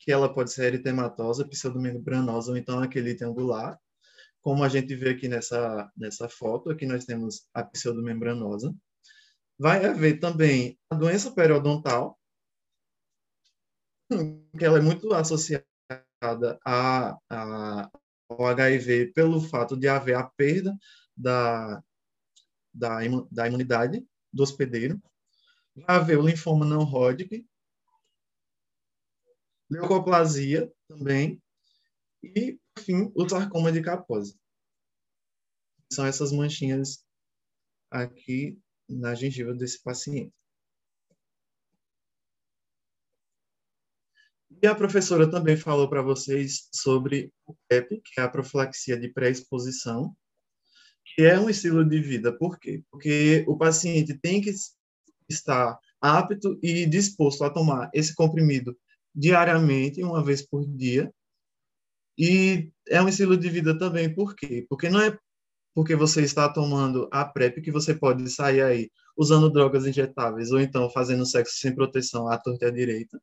que 0.00 0.10
ela 0.10 0.32
pode 0.32 0.52
ser 0.52 0.72
eritematosa, 0.72 1.46
pseudomembranosa 1.46 2.52
ou 2.52 2.56
então 2.56 2.80
aquele 2.80 3.16
angular, 3.22 3.78
como 4.40 4.62
a 4.62 4.68
gente 4.68 4.94
vê 4.94 5.10
aqui 5.10 5.28
nessa, 5.28 5.90
nessa 5.96 6.28
foto, 6.28 6.70
aqui 6.70 6.86
nós 6.86 7.04
temos 7.04 7.48
a 7.52 7.64
pseudomembranosa. 7.64 8.74
Vai 9.58 9.84
haver 9.84 10.20
também 10.20 10.78
a 10.88 10.94
doença 10.94 11.32
periodontal, 11.32 12.18
que 14.56 14.64
ela 14.64 14.78
é 14.78 14.80
muito 14.80 15.12
associada 15.12 15.66
a, 16.64 17.18
a, 17.28 17.90
ao 18.28 18.46
HIV 18.46 19.12
pelo 19.12 19.40
fato 19.40 19.76
de 19.76 19.88
haver 19.88 20.14
a 20.14 20.24
perda 20.24 20.76
da, 21.16 21.82
da, 22.76 22.98
da 23.30 23.48
imunidade 23.48 24.06
do 24.32 24.42
hospedeiro. 24.42 25.00
Vai 25.74 25.96
haver 25.96 26.18
o 26.18 26.26
linfoma 26.26 26.64
não 26.64 26.82
Hodgkin, 26.82 27.46
leucoplasia 29.70 30.72
também, 30.88 31.42
e 32.22 32.58
por 32.74 32.82
fim, 32.82 33.12
o 33.14 33.28
sarcoma 33.28 33.72
de 33.72 33.82
Kaposi. 33.82 34.38
São 35.92 36.06
essas 36.06 36.32
manchinhas 36.32 37.04
aqui 37.90 38.58
na 38.88 39.14
gengiva 39.14 39.54
desse 39.54 39.82
paciente. 39.82 40.34
E 44.62 44.66
a 44.66 44.74
professora 44.74 45.30
também 45.30 45.56
falou 45.56 45.88
para 45.88 46.02
vocês 46.02 46.68
sobre 46.72 47.32
o 47.46 47.54
PEP, 47.68 48.00
que 48.00 48.20
é 48.20 48.22
a 48.22 48.28
profilaxia 48.28 48.98
de 48.98 49.12
pré-exposição, 49.12 50.16
é 51.18 51.38
um 51.38 51.48
estilo 51.48 51.84
de 51.84 52.00
vida. 52.00 52.36
Por 52.36 52.58
quê? 52.58 52.82
Porque 52.90 53.44
o 53.46 53.56
paciente 53.56 54.18
tem 54.18 54.40
que 54.40 54.52
estar 55.28 55.78
apto 56.00 56.58
e 56.62 56.86
disposto 56.86 57.42
a 57.44 57.50
tomar 57.50 57.90
esse 57.94 58.14
comprimido 58.14 58.76
diariamente, 59.14 60.02
uma 60.02 60.22
vez 60.22 60.42
por 60.46 60.66
dia. 60.66 61.12
E 62.18 62.70
é 62.88 63.00
um 63.02 63.08
estilo 63.08 63.36
de 63.36 63.48
vida 63.48 63.78
também, 63.78 64.14
por 64.14 64.34
quê? 64.34 64.66
Porque 64.68 64.88
não 64.88 65.00
é 65.00 65.18
porque 65.74 65.94
você 65.94 66.22
está 66.22 66.48
tomando 66.50 67.06
a 67.12 67.22
PrEP 67.22 67.60
que 67.60 67.70
você 67.70 67.94
pode 67.94 68.30
sair 68.30 68.62
aí 68.62 68.90
usando 69.14 69.50
drogas 69.50 69.86
injetáveis 69.86 70.50
ou 70.50 70.58
então 70.58 70.88
fazendo 70.88 71.26
sexo 71.26 71.58
sem 71.58 71.74
proteção 71.74 72.28
à 72.28 72.38
torta 72.38 72.64
e 72.64 72.68
à 72.68 72.70
direita. 72.70 73.20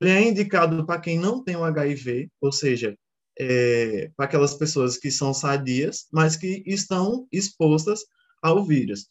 Ele 0.00 0.10
é 0.10 0.28
indicado 0.28 0.84
para 0.84 1.00
quem 1.00 1.16
não 1.16 1.42
tem 1.42 1.54
o 1.54 1.62
HIV, 1.62 2.28
ou 2.40 2.50
seja, 2.50 2.98
é, 3.38 4.10
para 4.16 4.26
aquelas 4.26 4.54
pessoas 4.54 4.96
que 4.96 5.10
são 5.10 5.34
sadias, 5.34 6.06
mas 6.12 6.36
que 6.36 6.62
estão 6.66 7.26
expostas 7.32 8.00
ao 8.42 8.64
vírus. 8.64 9.06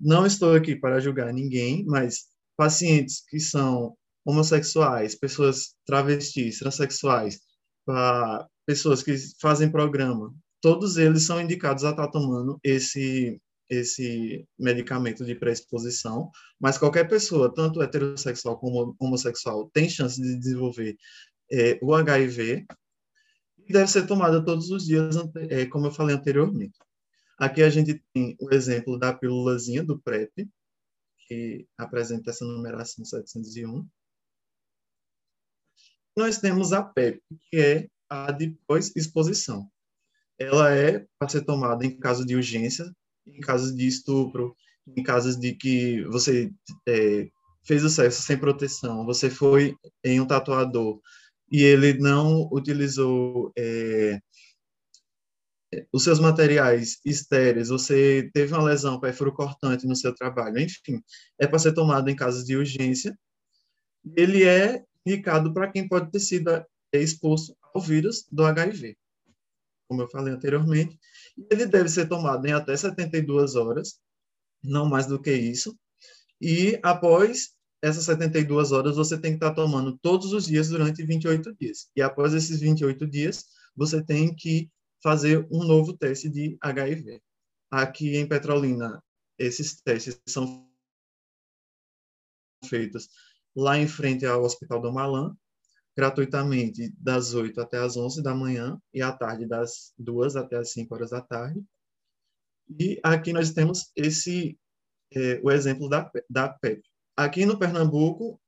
Não 0.00 0.26
estou 0.26 0.54
aqui 0.54 0.74
para 0.74 1.00
julgar 1.00 1.32
ninguém, 1.32 1.84
mas 1.86 2.26
pacientes 2.56 3.22
que 3.28 3.38
são 3.38 3.94
homossexuais, 4.24 5.14
pessoas 5.14 5.74
travestis, 5.86 6.58
transexuais, 6.58 7.40
pessoas 8.66 9.02
que 9.02 9.16
fazem 9.40 9.70
programa, 9.70 10.32
todos 10.60 10.96
eles 10.96 11.22
são 11.22 11.40
indicados 11.40 11.84
a 11.84 11.90
estar 11.90 12.08
tomando 12.08 12.58
esse 12.62 13.40
esse 13.70 14.44
medicamento 14.58 15.24
de 15.24 15.32
pré-exposição, 15.32 16.28
mas 16.60 16.76
qualquer 16.76 17.08
pessoa, 17.08 17.54
tanto 17.54 17.80
heterossexual 17.80 18.58
como 18.58 18.96
homossexual, 18.98 19.70
tem 19.72 19.88
chance 19.88 20.20
de 20.20 20.36
desenvolver 20.40 20.96
é, 21.52 21.78
o 21.80 21.94
HIV 21.94 22.66
e 23.68 23.72
deve 23.72 23.90
ser 23.90 24.06
tomada 24.06 24.44
todos 24.44 24.70
os 24.70 24.86
dias, 24.86 25.16
é, 25.48 25.66
como 25.66 25.86
eu 25.86 25.92
falei 25.92 26.16
anteriormente. 26.16 26.78
Aqui 27.38 27.62
a 27.62 27.70
gente 27.70 28.02
tem 28.12 28.36
o 28.38 28.52
exemplo 28.52 28.98
da 28.98 29.12
pílulazinha 29.12 29.82
do 29.82 29.98
PrEP, 29.98 30.48
que 31.26 31.66
apresenta 31.78 32.30
essa 32.30 32.44
numeração 32.44 33.04
701. 33.04 33.86
Nós 36.16 36.38
temos 36.38 36.72
a 36.72 36.82
PEP, 36.82 37.22
que 37.48 37.56
é 37.56 37.88
a 38.08 38.32
de 38.32 38.58
pós-exposição. 38.66 39.70
Ela 40.38 40.74
é 40.74 41.06
para 41.18 41.28
ser 41.28 41.42
tomada 41.42 41.86
em 41.86 41.96
caso 41.98 42.26
de 42.26 42.34
urgência, 42.34 42.92
em 43.26 43.40
casos 43.40 43.74
de 43.74 43.86
estupro, 43.86 44.54
em 44.86 45.02
casos 45.02 45.36
de 45.38 45.54
que 45.54 46.02
você 46.04 46.52
é, 46.88 47.30
fez 47.64 47.84
o 47.84 47.88
sexo 47.90 48.22
sem 48.22 48.38
proteção, 48.38 49.04
você 49.04 49.30
foi 49.30 49.76
em 50.04 50.20
um 50.20 50.26
tatuador 50.26 51.00
e 51.50 51.62
ele 51.62 51.94
não 51.94 52.48
utilizou 52.52 53.52
é, 53.56 54.20
os 55.92 56.04
seus 56.04 56.20
materiais 56.20 56.98
estéreis, 57.04 57.68
você 57.68 58.30
teve 58.32 58.52
uma 58.54 58.64
lesão 58.64 59.00
cortante 59.34 59.86
no 59.86 59.96
seu 59.96 60.14
trabalho, 60.14 60.58
enfim, 60.58 61.02
é 61.38 61.46
para 61.46 61.58
ser 61.58 61.72
tomado 61.72 62.08
em 62.08 62.16
casos 62.16 62.44
de 62.44 62.56
urgência. 62.56 63.16
Ele 64.16 64.44
é 64.44 64.82
indicado 65.06 65.52
para 65.52 65.70
quem 65.70 65.88
pode 65.88 66.10
ter 66.10 66.20
sido 66.20 66.50
é, 66.50 66.66
exposto 66.92 67.56
ao 67.74 67.80
vírus 67.80 68.26
do 68.30 68.44
HIV, 68.44 68.96
como 69.90 70.02
eu 70.02 70.08
falei 70.08 70.32
anteriormente, 70.32 70.96
ele 71.50 71.66
deve 71.66 71.88
ser 71.88 72.08
tomado 72.08 72.46
em 72.46 72.52
até 72.52 72.76
72 72.76 73.56
horas, 73.56 73.98
não 74.62 74.88
mais 74.88 75.06
do 75.06 75.20
que 75.20 75.32
isso. 75.32 75.76
E 76.40 76.78
após 76.80 77.52
essas 77.82 78.04
72 78.04 78.72
horas, 78.72 78.96
você 78.96 79.18
tem 79.18 79.32
que 79.32 79.36
estar 79.36 79.54
tomando 79.54 79.98
todos 79.98 80.32
os 80.32 80.46
dias 80.46 80.68
durante 80.68 81.04
28 81.04 81.54
dias. 81.54 81.90
E 81.96 82.02
após 82.02 82.34
esses 82.34 82.60
28 82.60 83.06
dias, 83.06 83.46
você 83.74 84.04
tem 84.04 84.34
que 84.34 84.70
fazer 85.02 85.46
um 85.50 85.64
novo 85.64 85.96
teste 85.96 86.28
de 86.28 86.58
HIV. 86.60 87.22
Aqui 87.70 88.16
em 88.16 88.28
Petrolina, 88.28 89.02
esses 89.38 89.80
testes 89.80 90.20
são 90.28 90.68
feitos 92.66 93.08
lá 93.56 93.78
em 93.78 93.88
frente 93.88 94.26
ao 94.26 94.42
Hospital 94.42 94.80
do 94.80 94.92
Malan, 94.92 95.34
gratuitamente 95.96 96.92
das 96.98 97.34
8 97.34 97.60
até 97.60 97.78
as 97.78 97.96
11 97.96 98.22
da 98.22 98.34
manhã 98.34 98.80
e 98.92 99.02
à 99.02 99.12
tarde 99.12 99.46
das 99.46 99.92
2 99.98 100.36
até 100.36 100.56
as 100.56 100.72
5 100.72 100.94
horas 100.94 101.10
da 101.10 101.20
tarde. 101.20 101.64
E 102.78 103.00
aqui 103.02 103.32
nós 103.32 103.52
temos 103.52 103.90
esse 103.96 104.58
é, 105.12 105.40
o 105.42 105.50
exemplo 105.50 105.88
da, 105.88 106.10
da 106.28 106.48
PEP. 106.48 106.89
Aqui 107.20 107.44
no 107.44 107.58
Pernambuco, 107.58 108.40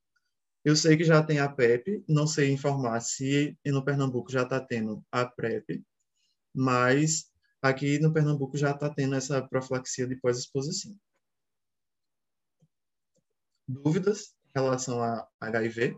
eu 0.64 0.74
sei 0.74 0.96
que 0.96 1.04
já 1.04 1.22
tem 1.22 1.38
a 1.38 1.46
PEP, 1.46 2.02
não 2.08 2.26
sei 2.26 2.50
informar 2.50 3.02
se 3.02 3.54
no 3.66 3.84
Pernambuco 3.84 4.32
já 4.32 4.44
está 4.44 4.58
tendo 4.58 5.04
a 5.12 5.26
PrEP, 5.26 5.84
mas 6.54 7.30
aqui 7.60 7.98
no 7.98 8.14
Pernambuco 8.14 8.56
já 8.56 8.70
está 8.70 8.88
tendo 8.88 9.14
essa 9.14 9.46
profilaxia 9.46 10.06
de 10.06 10.16
pós-exposição. 10.16 10.98
Dúvidas 13.68 14.34
em 14.46 14.52
relação 14.54 15.02
a 15.02 15.28
HIV? 15.38 15.94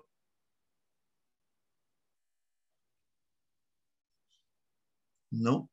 Não? 5.30 5.70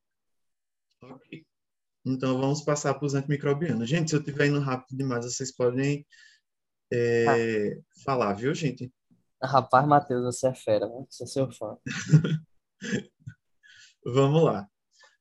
Ok. 1.01 1.43
Então, 2.05 2.39
vamos 2.39 2.61
passar 2.61 2.93
para 2.93 3.07
os 3.07 3.15
antimicrobianos. 3.15 3.89
Gente, 3.89 4.11
se 4.11 4.15
eu 4.15 4.19
estiver 4.19 4.45
indo 4.45 4.59
rápido 4.59 4.95
demais, 4.95 5.25
vocês 5.25 5.51
podem 5.51 6.05
é, 6.91 7.25
ah. 7.27 8.03
falar, 8.03 8.33
viu, 8.33 8.53
gente? 8.53 8.91
Rapaz, 9.41 9.87
Matheus, 9.87 10.23
você 10.23 10.47
é 10.47 10.53
fera, 10.53 10.87
né? 10.87 11.05
Sou 11.09 11.25
seu 11.25 11.51
fã. 11.51 11.77
vamos 14.05 14.43
lá. 14.43 14.67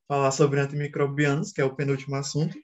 Falar 0.06 0.30
sobre 0.32 0.60
antimicrobianos, 0.60 1.52
que 1.52 1.60
é 1.60 1.64
o 1.64 1.74
penúltimo 1.74 2.16
assunto. 2.16 2.58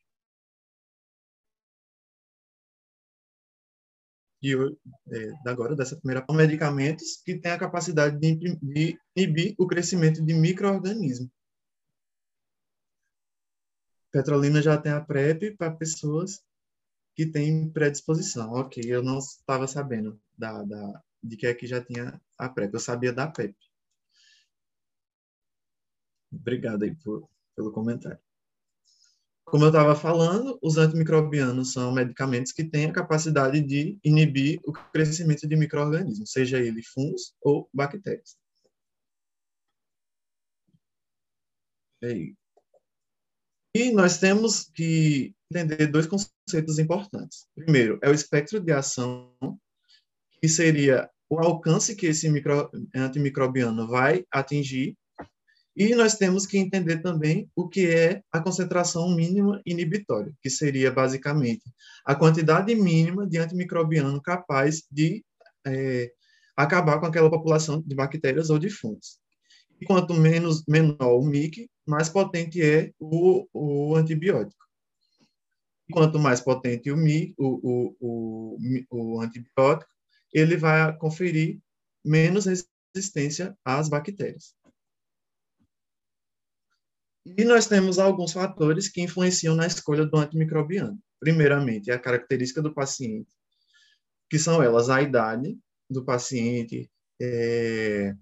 E 4.42 4.54
é, 4.54 5.48
agora, 5.48 5.74
dessa 5.74 5.96
primeira 5.96 6.24
medicamentos 6.30 7.22
que 7.24 7.38
têm 7.38 7.52
a 7.52 7.58
capacidade 7.58 8.18
de, 8.18 8.56
de 8.56 8.98
inibir 9.16 9.54
o 9.58 9.66
crescimento 9.66 10.24
de 10.24 10.34
micro-organismos. 10.34 11.30
Petrolina 14.12 14.60
já 14.62 14.76
tem 14.78 14.92
a 14.92 15.00
PrEP 15.00 15.56
para 15.56 15.74
pessoas 15.74 16.42
que 17.16 17.26
têm 17.26 17.70
predisposição. 17.70 18.52
Ok, 18.52 18.82
eu 18.86 19.02
não 19.02 19.18
estava 19.18 19.66
sabendo 19.66 20.20
da, 20.36 20.62
da, 20.62 21.02
de 21.22 21.36
que 21.36 21.46
aqui 21.46 21.66
já 21.66 21.82
tinha 21.82 22.20
a 22.38 22.48
PrEP, 22.48 22.74
eu 22.74 22.80
sabia 22.80 23.12
da 23.12 23.26
PrEP. 23.26 23.56
Obrigado 26.30 26.82
aí 26.82 26.94
por, 26.96 27.28
pelo 27.56 27.72
comentário. 27.72 28.20
Como 29.46 29.64
eu 29.64 29.68
estava 29.68 29.94
falando, 29.94 30.58
os 30.60 30.76
antimicrobianos 30.76 31.72
são 31.72 31.92
medicamentos 31.92 32.52
que 32.52 32.64
têm 32.64 32.86
a 32.86 32.92
capacidade 32.92 33.60
de 33.62 33.96
inibir 34.04 34.60
o 34.64 34.72
crescimento 34.72 35.46
de 35.46 35.56
micro-organismos, 35.56 36.32
seja 36.32 36.58
ele 36.58 36.82
fungos 36.82 37.32
ou 37.40 37.70
bactérias. 37.72 38.36
E 42.02 43.92
nós 43.92 44.18
temos 44.18 44.64
que 44.64 45.35
entender 45.50 45.86
dois 45.86 46.06
conceitos 46.06 46.78
importantes. 46.78 47.46
Primeiro, 47.54 47.98
é 48.02 48.10
o 48.10 48.14
espectro 48.14 48.60
de 48.60 48.72
ação, 48.72 49.32
que 50.40 50.48
seria 50.48 51.08
o 51.28 51.38
alcance 51.38 51.96
que 51.96 52.06
esse 52.06 52.28
micro, 52.28 52.70
antimicrobiano 52.94 53.88
vai 53.88 54.24
atingir, 54.30 54.96
e 55.76 55.94
nós 55.94 56.14
temos 56.14 56.46
que 56.46 56.56
entender 56.56 57.02
também 57.02 57.50
o 57.54 57.68
que 57.68 57.86
é 57.86 58.22
a 58.32 58.40
concentração 58.40 59.14
mínima 59.14 59.60
inibitória, 59.66 60.32
que 60.42 60.48
seria 60.48 60.90
basicamente 60.90 61.64
a 62.04 62.14
quantidade 62.14 62.74
mínima 62.74 63.26
de 63.26 63.36
antimicrobiano 63.36 64.20
capaz 64.22 64.84
de 64.90 65.22
é, 65.66 66.10
acabar 66.56 66.98
com 66.98 67.04
aquela 67.04 67.28
população 67.28 67.82
de 67.82 67.94
bactérias 67.94 68.48
ou 68.48 68.58
de 68.58 68.70
fungos. 68.70 69.18
E 69.78 69.84
quanto 69.84 70.14
menos 70.14 70.64
menor 70.66 71.18
o 71.18 71.22
MIC, 71.22 71.68
mais 71.86 72.08
potente 72.08 72.62
é 72.62 72.90
o, 72.98 73.46
o 73.52 73.96
antibiótico. 73.96 74.65
Quanto 75.92 76.18
mais 76.18 76.40
potente 76.40 76.90
o, 76.90 76.96
MIC, 76.96 77.34
o, 77.38 77.96
o, 78.00 78.56
o, 78.90 79.16
o 79.16 79.20
antibiótico, 79.20 79.90
ele 80.32 80.56
vai 80.56 80.96
conferir 80.98 81.60
menos 82.04 82.46
resistência 82.46 83.56
às 83.64 83.88
bactérias. 83.88 84.54
E 87.24 87.44
nós 87.44 87.66
temos 87.66 87.98
alguns 87.98 88.32
fatores 88.32 88.88
que 88.88 89.00
influenciam 89.00 89.56
na 89.56 89.66
escolha 89.66 90.06
do 90.06 90.16
antimicrobiano. 90.16 90.98
Primeiramente, 91.18 91.90
a 91.90 91.98
característica 91.98 92.62
do 92.62 92.72
paciente, 92.72 93.32
que 94.30 94.38
são 94.38 94.62
elas 94.62 94.88
a 94.88 95.02
idade 95.02 95.58
do 95.90 96.04
paciente, 96.04 96.90
é, 97.20 98.14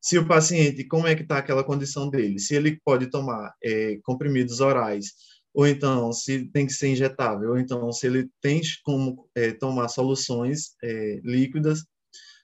se 0.00 0.18
o 0.18 0.26
paciente, 0.26 0.84
como 0.84 1.06
é 1.06 1.14
que 1.14 1.22
está 1.22 1.38
aquela 1.38 1.64
condição 1.64 2.10
dele, 2.10 2.38
se 2.38 2.54
ele 2.54 2.80
pode 2.84 3.10
tomar 3.10 3.54
é, 3.62 3.98
comprimidos 4.02 4.60
orais, 4.60 5.14
ou 5.56 5.66
então 5.66 6.12
se 6.12 6.44
tem 6.50 6.66
que 6.66 6.72
ser 6.74 6.88
injetável, 6.88 7.52
ou 7.52 7.58
então 7.58 7.90
se 7.90 8.06
ele 8.06 8.28
tem 8.42 8.60
como 8.84 9.26
é, 9.34 9.52
tomar 9.52 9.88
soluções 9.88 10.76
é, 10.84 11.18
líquidas, 11.24 11.82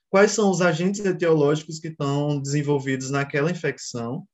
quais 0.09 0.31
são 0.31 0.49
os 0.49 0.61
agentes 0.61 1.05
etiológicos 1.05 1.79
que 1.79 1.89
estão 1.89 2.41
desenvolvidos 2.41 3.11
naquela 3.11 3.51
infecção, 3.51 4.27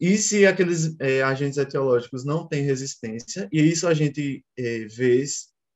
e 0.00 0.16
se 0.16 0.46
aqueles 0.46 0.94
é, 1.00 1.24
agentes 1.24 1.58
etiológicos 1.58 2.24
não 2.24 2.46
têm 2.46 2.62
resistência, 2.62 3.48
e 3.52 3.60
isso 3.60 3.88
a 3.88 3.94
gente 3.94 4.44
é, 4.56 4.86
vê 4.86 5.24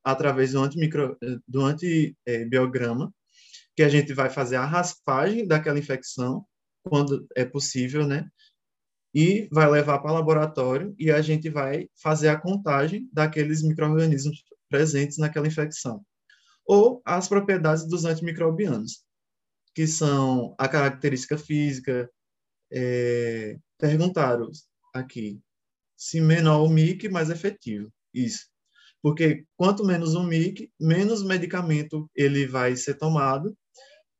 através 0.04 0.52
do, 0.52 0.60
antimicro, 0.60 1.18
do 1.46 1.62
antibiograma, 1.62 3.12
que 3.74 3.82
a 3.82 3.88
gente 3.88 4.14
vai 4.14 4.30
fazer 4.30 4.56
a 4.56 4.64
raspagem 4.64 5.44
daquela 5.44 5.78
infecção, 5.78 6.46
quando 6.84 7.26
é 7.34 7.44
possível, 7.44 8.06
né? 8.06 8.28
E 9.18 9.48
vai 9.50 9.66
levar 9.70 10.00
para 10.00 10.10
o 10.10 10.14
laboratório 10.14 10.94
e 10.98 11.10
a 11.10 11.22
gente 11.22 11.48
vai 11.48 11.88
fazer 11.96 12.28
a 12.28 12.38
contagem 12.38 13.08
daqueles 13.10 13.62
micro-organismos 13.62 14.44
presentes 14.68 15.16
naquela 15.16 15.46
infecção. 15.46 16.04
Ou 16.66 17.00
as 17.02 17.26
propriedades 17.26 17.88
dos 17.88 18.04
antimicrobianos, 18.04 19.06
que 19.74 19.86
são 19.86 20.54
a 20.58 20.68
característica 20.68 21.38
física. 21.38 22.10
É, 22.70 23.56
perguntaram 23.78 24.50
aqui 24.92 25.40
se 25.96 26.20
menor 26.20 26.64
o 26.64 26.68
MIC, 26.68 27.08
mais 27.08 27.30
efetivo. 27.30 27.90
Isso. 28.12 28.48
Porque 29.00 29.46
quanto 29.56 29.82
menos 29.82 30.14
o 30.14 30.22
MIC, 30.24 30.70
menos 30.78 31.22
medicamento 31.22 32.10
ele 32.14 32.46
vai 32.46 32.76
ser 32.76 32.94
tomado 32.94 33.56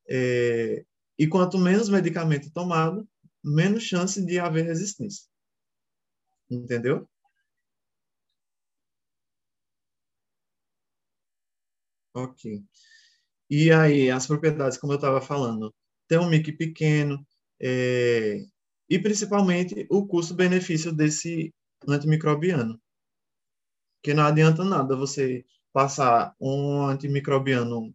é, 0.09 0.85
e 1.19 1.27
quanto 1.27 1.59
menos 1.59 1.89
medicamento 1.89 2.51
tomado, 2.53 3.07
menos 3.47 3.85
chance 3.85 4.25
de 4.25 4.39
haver 4.39 4.65
resistência. 4.67 5.25
Entendeu? 6.51 7.09
Ok. 12.15 12.65
E 13.51 13.71
aí, 13.73 14.11
as 14.11 14.27
propriedades, 14.27 14.79
como 14.79 14.93
eu 14.93 14.97
estava 14.97 15.21
falando, 15.21 15.75
tem 16.09 16.19
um 16.19 16.29
MIC 16.29 16.53
pequeno, 16.53 17.27
é, 17.61 18.45
e 18.89 18.99
principalmente 18.99 19.87
o 19.91 20.07
custo-benefício 20.07 20.93
desse 20.93 21.55
antimicrobiano. 21.89 22.81
Que 24.03 24.15
não 24.15 24.25
adianta 24.25 24.65
nada 24.65 24.97
você 24.97 25.45
passar 25.73 26.35
um 26.41 26.87
antimicrobiano 26.87 27.95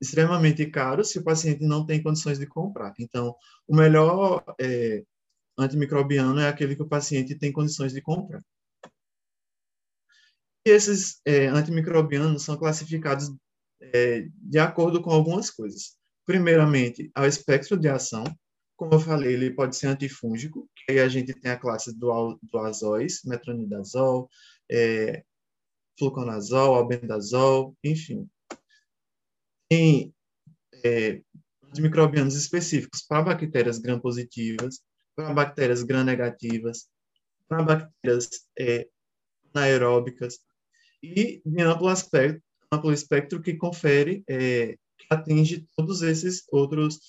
extremamente 0.00 0.64
caro 0.66 1.04
se 1.04 1.18
o 1.18 1.24
paciente 1.24 1.62
não 1.64 1.84
tem 1.84 2.02
condições 2.02 2.38
de 2.38 2.46
comprar. 2.46 2.94
Então, 2.98 3.36
o 3.68 3.76
melhor 3.76 4.42
é, 4.58 5.04
antimicrobiano 5.58 6.40
é 6.40 6.48
aquele 6.48 6.74
que 6.74 6.82
o 6.82 6.88
paciente 6.88 7.34
tem 7.34 7.52
condições 7.52 7.92
de 7.92 8.00
comprar. 8.00 8.42
E 10.66 10.70
esses 10.70 11.20
é, 11.24 11.46
antimicrobianos 11.46 12.42
são 12.42 12.56
classificados 12.56 13.30
é, 13.80 14.26
de 14.34 14.58
acordo 14.58 15.02
com 15.02 15.10
algumas 15.10 15.50
coisas. 15.50 15.96
Primeiramente, 16.26 17.10
ao 17.14 17.26
espectro 17.26 17.76
de 17.76 17.88
ação. 17.88 18.24
Como 18.76 18.94
eu 18.94 19.00
falei, 19.00 19.34
ele 19.34 19.50
pode 19.50 19.76
ser 19.76 19.88
antifúngico, 19.88 20.66
que 20.74 20.92
aí 20.92 21.00
a 21.00 21.08
gente 21.08 21.34
tem 21.34 21.50
a 21.50 21.58
classe 21.58 21.94
do, 21.94 22.38
do 22.42 22.58
azóis, 22.60 23.20
metronidazol, 23.26 24.26
é, 24.70 25.22
fluconazol, 25.98 26.76
albendazol, 26.76 27.76
enfim 27.84 28.26
tem 29.70 30.12
é, 30.84 31.22
microbianos 31.78 32.34
específicos 32.34 33.02
para 33.02 33.22
bactérias 33.22 33.78
gram-positivas, 33.78 34.80
para 35.14 35.32
bactérias 35.32 35.84
gram-negativas, 35.84 36.88
para 37.48 37.62
bactérias 37.62 38.28
é, 38.58 38.88
anaeróbicas 39.54 40.40
e 41.00 41.40
de 41.46 41.62
amplo 41.62 41.86
aspecto, 41.86 42.42
amplo 42.72 42.92
espectro 42.92 43.40
que 43.40 43.54
confere, 43.54 44.24
é, 44.28 44.76
que 44.98 45.06
atinge 45.08 45.66
todos 45.76 46.02
esses 46.02 46.44
outros 46.50 47.00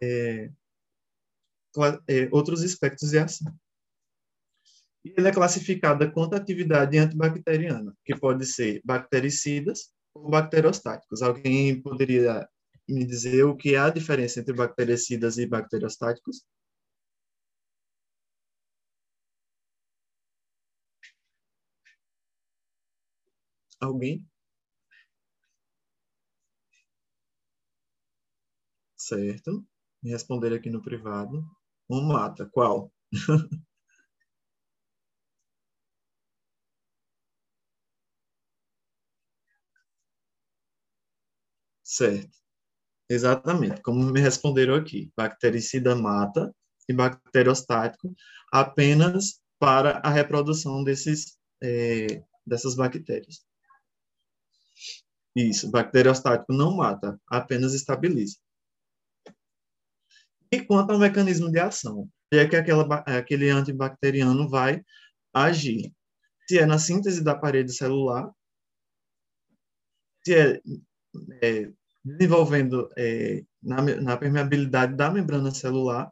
é, 0.00 0.50
é, 2.08 2.28
outros 2.30 2.62
espectros 2.62 3.10
de 3.10 3.18
ação. 3.18 3.54
E 5.04 5.14
ele 5.16 5.28
é 5.28 5.32
classificada 5.32 6.10
quanto 6.10 6.34
atividade 6.34 6.98
antibacteriana, 6.98 7.96
que 8.04 8.14
pode 8.14 8.44
ser 8.46 8.82
bactericidas, 8.84 9.90
ou 10.14 10.30
bacteriostáticos. 10.30 11.22
Alguém 11.22 11.80
poderia 11.82 12.48
me 12.88 13.04
dizer 13.06 13.44
o 13.44 13.56
que 13.56 13.74
é 13.74 13.78
a 13.78 13.90
diferença 13.90 14.40
entre 14.40 14.52
bactericidas 14.54 15.38
e 15.38 15.46
bacteriostáticos? 15.46 16.42
Alguém? 23.80 24.26
Certo. 28.96 29.64
Me 30.02 30.10
responder 30.12 30.52
aqui 30.54 30.70
no 30.70 30.82
privado. 30.82 31.44
Um 31.90 32.00
mata. 32.02 32.46
Qual? 32.50 32.90
Certo. 41.92 42.38
Exatamente. 43.06 43.82
Como 43.82 44.02
me 44.10 44.18
responderam 44.18 44.74
aqui, 44.74 45.12
bactericida 45.14 45.94
mata 45.94 46.50
e 46.88 46.92
bacteriostático 46.94 48.14
apenas 48.50 49.42
para 49.58 49.98
a 49.98 50.08
reprodução 50.08 50.82
desses, 50.82 51.38
é, 51.62 52.24
dessas 52.46 52.74
bactérias. 52.74 53.44
Isso, 55.36 55.70
bacteriostático 55.70 56.54
não 56.54 56.74
mata, 56.74 57.20
apenas 57.26 57.74
estabiliza. 57.74 58.38
E 60.50 60.64
quanto 60.64 60.92
ao 60.92 60.98
mecanismo 60.98 61.50
de 61.50 61.58
ação, 61.58 62.08
é 62.32 62.48
que 62.48 62.56
aquela, 62.56 62.86
aquele 63.00 63.50
antibacteriano 63.50 64.48
vai 64.48 64.82
agir. 65.30 65.92
Se 66.48 66.58
é 66.58 66.64
na 66.64 66.78
síntese 66.78 67.22
da 67.22 67.34
parede 67.34 67.74
celular, 67.74 68.32
se 70.24 70.34
é, 70.34 70.62
é 71.42 71.72
desenvolvendo 72.04 72.88
é, 72.96 73.44
na, 73.62 73.82
na, 73.82 74.16
permeabilidade 74.16 74.96
da 74.96 75.10
membrana 75.10 75.50
celular. 75.50 76.10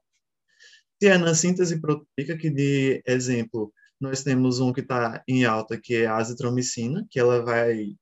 Se 1.03 1.09
é 1.09 1.18
na 1.18 1.35
síntese 1.35 1.81
proteica, 1.81 2.37
que 2.37 2.50
de 2.50 3.03
exemplo, 3.07 3.72
nós 4.00 4.22
temos 4.22 4.61
um 4.61 4.72
que 4.72 4.81
está 4.81 5.22
em 5.26 5.44
alta, 5.44 5.79
que 5.81 5.94
é 5.96 6.07
a 6.07 6.16
azitromicina, 6.16 7.07
que 7.11 7.18
ela 7.18 7.42
vai 7.42 7.96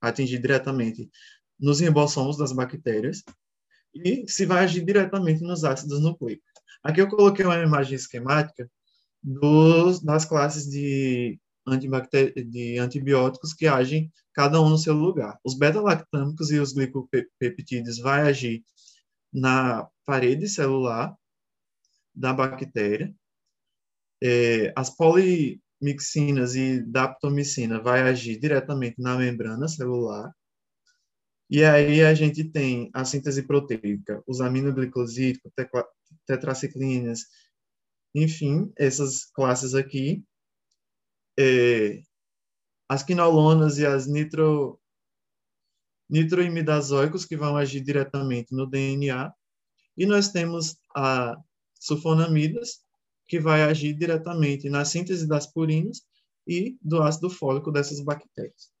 atingir 0.00 0.38
diretamente 0.38 1.10
nos 1.58 1.80
ribossomos 1.80 2.36
das 2.36 2.52
bactérias, 2.52 3.22
e 3.94 4.24
se 4.28 4.44
vai 4.44 4.64
agir 4.64 4.84
diretamente 4.84 5.42
nos 5.42 5.64
ácidos 5.64 6.00
nucleicos. 6.00 6.44
Aqui 6.82 7.00
eu 7.00 7.08
coloquei 7.08 7.44
uma 7.44 7.58
imagem 7.58 7.94
esquemática 7.94 8.68
dos, 9.22 10.02
das 10.02 10.24
classes 10.24 10.68
de 10.68 11.38
de 12.50 12.78
antibióticos 12.78 13.54
que 13.54 13.66
agem 13.66 14.12
cada 14.32 14.60
um 14.60 14.68
no 14.68 14.78
seu 14.78 14.94
lugar. 14.94 15.38
Os 15.44 15.56
beta-lactâmicos 15.56 16.50
e 16.50 16.58
os 16.58 16.72
glicopeptídeos 16.72 17.98
vai 17.98 18.22
agir 18.22 18.62
na 19.32 19.88
parede 20.04 20.48
celular 20.48 21.16
da 22.14 22.32
bactéria. 22.32 23.14
É, 24.22 24.72
as 24.76 24.90
polimixinas 24.90 26.54
e 26.54 26.80
daptomicina 26.80 27.80
vai 27.80 28.02
agir 28.02 28.38
diretamente 28.38 29.00
na 29.00 29.16
membrana 29.16 29.66
celular. 29.68 30.32
E 31.50 31.62
aí 31.62 32.02
a 32.02 32.14
gente 32.14 32.44
tem 32.44 32.90
a 32.92 33.04
síntese 33.04 33.42
proteica, 33.42 34.22
os 34.26 34.40
aminoglicosídicos, 34.40 35.52
tetraciclinas, 36.26 37.20
enfim, 38.14 38.72
essas 38.76 39.26
classes 39.26 39.74
aqui 39.74 40.24
é, 41.38 42.02
as 42.88 43.02
quinolonas 43.02 43.78
e 43.78 43.86
as 43.86 44.06
nitro, 44.06 44.80
nitroimidazóicos 46.08 47.24
que 47.24 47.36
vão 47.36 47.56
agir 47.56 47.80
diretamente 47.80 48.54
no 48.54 48.66
DNA, 48.66 49.32
e 49.96 50.06
nós 50.06 50.30
temos 50.30 50.76
a 50.94 51.36
sulfonamidas, 51.74 52.82
que 53.26 53.40
vai 53.40 53.62
agir 53.62 53.94
diretamente 53.94 54.68
na 54.68 54.84
síntese 54.84 55.26
das 55.26 55.46
purinas 55.46 56.02
e 56.46 56.76
do 56.82 57.02
ácido 57.02 57.30
fólico 57.30 57.72
dessas 57.72 58.00
bactérias. 58.00 58.72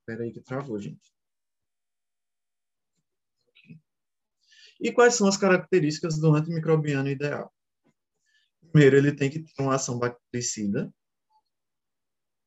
Espera 0.00 0.24
aí 0.24 0.32
que 0.32 0.40
travou, 0.40 0.78
gente. 0.80 1.19
E 4.80 4.90
quais 4.92 5.14
são 5.14 5.28
as 5.28 5.36
características 5.36 6.18
do 6.18 6.34
antimicrobiano 6.34 7.08
ideal? 7.08 7.52
Primeiro, 8.72 8.96
ele 8.96 9.12
tem 9.12 9.28
que 9.28 9.40
ter 9.40 9.62
uma 9.62 9.74
ação 9.74 9.98
bactericida. 9.98 10.92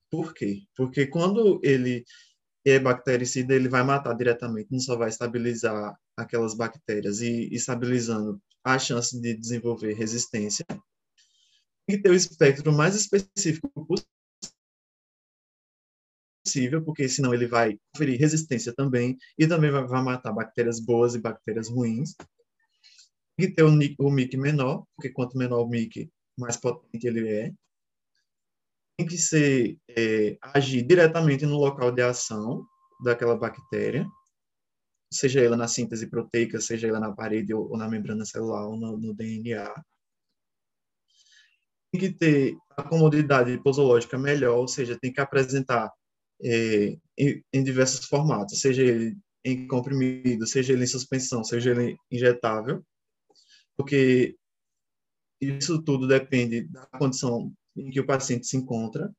Por 0.10 0.34
quê? 0.34 0.64
Porque 0.76 1.08
quando 1.08 1.60
ele 1.64 2.04
é 2.66 2.80
bactericida, 2.80 3.54
ele 3.54 3.68
vai 3.68 3.84
matar 3.84 4.14
diretamente, 4.14 4.72
não 4.72 4.80
só 4.80 4.96
vai 4.96 5.10
estabilizar 5.10 5.96
aquelas 6.16 6.56
bactérias 6.56 7.20
e 7.22 7.50
estabilizando 7.54 8.42
a 8.64 8.80
chance 8.80 9.20
de 9.20 9.36
desenvolver 9.36 9.94
resistência. 9.94 10.66
Tem 11.86 11.98
que 11.98 12.04
ter 12.04 12.10
o 12.10 12.16
espectro 12.16 12.72
mais 12.72 12.96
específico 12.96 13.70
possível, 16.54 16.84
porque 16.84 17.10
senão 17.10 17.34
ele 17.34 17.48
vai 17.48 17.78
conferir 17.94 18.20
resistência 18.20 18.74
também 18.74 19.18
e 19.38 19.48
também 19.48 19.72
vai, 19.72 19.86
vai 19.86 20.04
matar 20.04 20.32
bactérias 20.32 20.80
boas 20.80 21.16
e 21.16 21.20
bactérias 21.20 21.70
ruins. 21.70 22.16
Tem 23.36 23.48
que 23.48 23.56
ter 23.56 23.64
o, 23.64 23.70
o 24.00 24.12
MIC 24.12 24.38
menor, 24.38 24.86
porque 24.96 25.10
quanto 25.10 25.38
menor 25.38 25.64
o 25.64 25.68
MIC, 25.68 26.10
mais 26.38 26.56
potente 26.58 27.08
ele 27.08 27.28
é. 27.28 27.52
Tem 28.98 29.08
que 29.08 29.18
ser 29.18 29.78
é, 29.90 30.38
agir 30.54 30.84
diretamente 30.84 31.46
no 31.46 31.58
local 31.58 31.92
de 31.92 32.04
ação 32.04 32.64
daquela 33.04 33.36
bactéria 33.36 34.08
seja 35.12 35.42
ela 35.42 35.56
na 35.56 35.68
síntese 35.68 36.08
proteica, 36.08 36.60
seja 36.60 36.88
ela 36.88 37.00
na 37.00 37.12
parede 37.14 37.54
ou, 37.54 37.70
ou 37.70 37.78
na 37.78 37.88
membrana 37.88 38.26
celular 38.26 38.66
ou 38.66 38.76
no, 38.76 38.98
no, 38.98 39.14
DNA. 39.14 39.72
Tem 41.92 42.02
que 42.02 42.12
ter 42.12 42.58
a 42.72 42.82
comodidade 42.82 43.56
posológica 43.62 44.18
melhor, 44.18 44.58
ou 44.58 44.68
seja, 44.68 44.98
tem 45.00 45.14
que 45.14 45.22
apresentar 45.22 45.94
é, 46.44 46.98
em, 47.18 47.44
em, 47.54 47.64
diversos 47.64 48.06
formatos, 48.06 48.60
seja 48.60 48.84
ele 48.84 49.18
em 49.46 49.68
comprimido, 49.68 50.46
seja 50.48 50.74
ele 50.74 50.84
em 50.84 50.88
suspensão, 50.88 51.44
seja 51.44 51.72
ele 51.72 51.98
injetável, 52.12 52.86
porque 53.76 54.36
isso 55.42 55.82
tudo 55.84 56.08
depende 56.08 56.62
da 56.64 56.86
condição 56.98 57.54
em 57.76 57.90
que 57.90 58.00
o 58.00 58.06
paciente 58.06 58.48
se 58.48 58.56
encontra. 58.56 59.14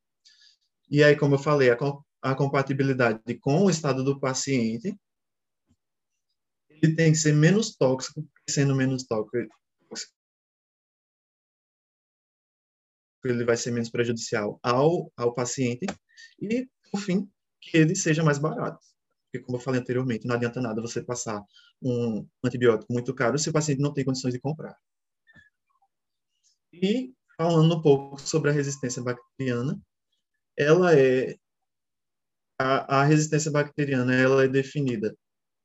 E 0.90 1.02
aí, 1.02 1.16
como 1.16 1.34
eu 1.34 1.38
falei, 1.38 1.70
a, 1.70 1.76
a 2.22 2.34
compatibilidade 2.34 3.38
com 3.40 3.64
o 3.64 3.70
estado 3.70 4.02
do 4.02 4.18
paciente 4.18 4.96
ele 6.82 6.94
tem 6.94 7.12
que 7.12 7.18
ser 7.18 7.32
menos 7.32 7.74
tóxico, 7.76 8.26
sendo 8.48 8.74
menos 8.74 9.04
tóxico, 9.04 9.48
ele 13.24 13.44
vai 13.44 13.56
ser 13.56 13.70
menos 13.70 13.88
prejudicial 13.88 14.58
ao, 14.62 15.10
ao 15.16 15.32
paciente 15.34 15.86
e, 16.40 16.68
fim, 16.96 17.28
que 17.60 17.76
ele 17.76 17.94
seja 17.94 18.22
mais 18.22 18.38
barato. 18.38 18.78
Porque, 19.24 19.44
como 19.44 19.58
eu 19.58 19.60
falei 19.60 19.80
anteriormente, 19.80 20.26
não 20.26 20.34
adianta 20.36 20.60
nada 20.60 20.80
você 20.80 21.02
passar 21.02 21.42
um 21.82 22.26
antibiótico 22.44 22.92
muito 22.92 23.14
caro 23.14 23.38
se 23.38 23.50
o 23.50 23.52
paciente 23.52 23.80
não 23.80 23.92
tem 23.92 24.04
condições 24.04 24.32
de 24.32 24.40
comprar. 24.40 24.76
E, 26.72 27.12
falando 27.36 27.76
um 27.76 27.82
pouco 27.82 28.20
sobre 28.20 28.50
a 28.50 28.52
resistência 28.52 29.02
bacteriana, 29.02 29.80
ela 30.56 30.96
é 30.96 31.36
a, 32.58 33.00
a 33.00 33.04
resistência 33.04 33.50
bacteriana 33.50 34.14
ela 34.14 34.44
é 34.44 34.48
definida 34.48 35.16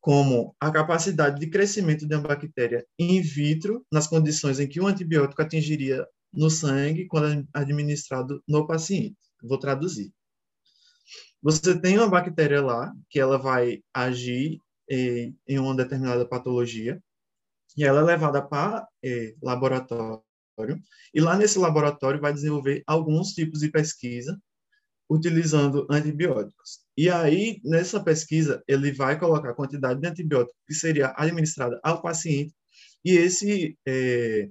como 0.02 0.56
a 0.60 0.72
capacidade 0.72 1.40
de 1.40 1.50
crescimento 1.50 2.08
de 2.08 2.16
uma 2.16 2.28
bactéria 2.28 2.86
in 2.98 3.22
vitro 3.22 3.86
nas 3.92 4.08
condições 4.08 4.60
em 4.60 4.68
que 4.68 4.80
o 4.80 4.88
antibiótico 4.88 5.42
atingiria 5.42 6.06
no 6.34 6.50
sangue 6.50 7.08
quando 7.08 7.48
administrado 7.54 8.42
no 8.48 8.66
paciente. 8.66 9.18
Vou 9.44 9.60
traduzir. 9.60 10.12
Você 11.42 11.80
tem 11.80 11.98
uma 11.98 12.10
bactéria 12.10 12.62
lá 12.62 12.94
que 13.10 13.20
ela 13.20 13.38
vai 13.38 13.82
agir 13.94 14.60
eh, 14.90 15.32
em 15.48 15.60
uma 15.60 15.76
determinada 15.76 16.28
patologia 16.28 17.02
e 17.78 17.84
ela 17.84 18.02
é 18.02 18.04
levada 18.04 18.42
para 18.42 18.88
eh, 19.04 19.36
laboratório 19.42 20.24
e 21.14 21.22
lá 21.22 21.38
nesse 21.38 21.58
laboratório 21.58 22.20
vai 22.20 22.34
desenvolver 22.34 22.84
alguns 22.86 23.30
tipos 23.34 23.62
de 23.62 23.70
pesquisa 23.70 24.38
utilizando 25.10 25.88
antibióticos. 25.90 26.82
E 26.96 27.10
aí, 27.10 27.60
nessa 27.64 28.04
pesquisa, 28.04 28.64
ele 28.68 28.92
vai 28.92 29.18
colocar 29.18 29.50
a 29.50 29.56
quantidade 29.56 30.00
de 30.00 30.08
antibiótico 30.08 30.56
que 30.68 30.74
seria 30.74 31.14
administrada 31.18 31.80
ao 31.84 32.02
paciente, 32.02 32.54
e 33.04 33.12
esse, 33.12 33.78
é, 33.88 34.50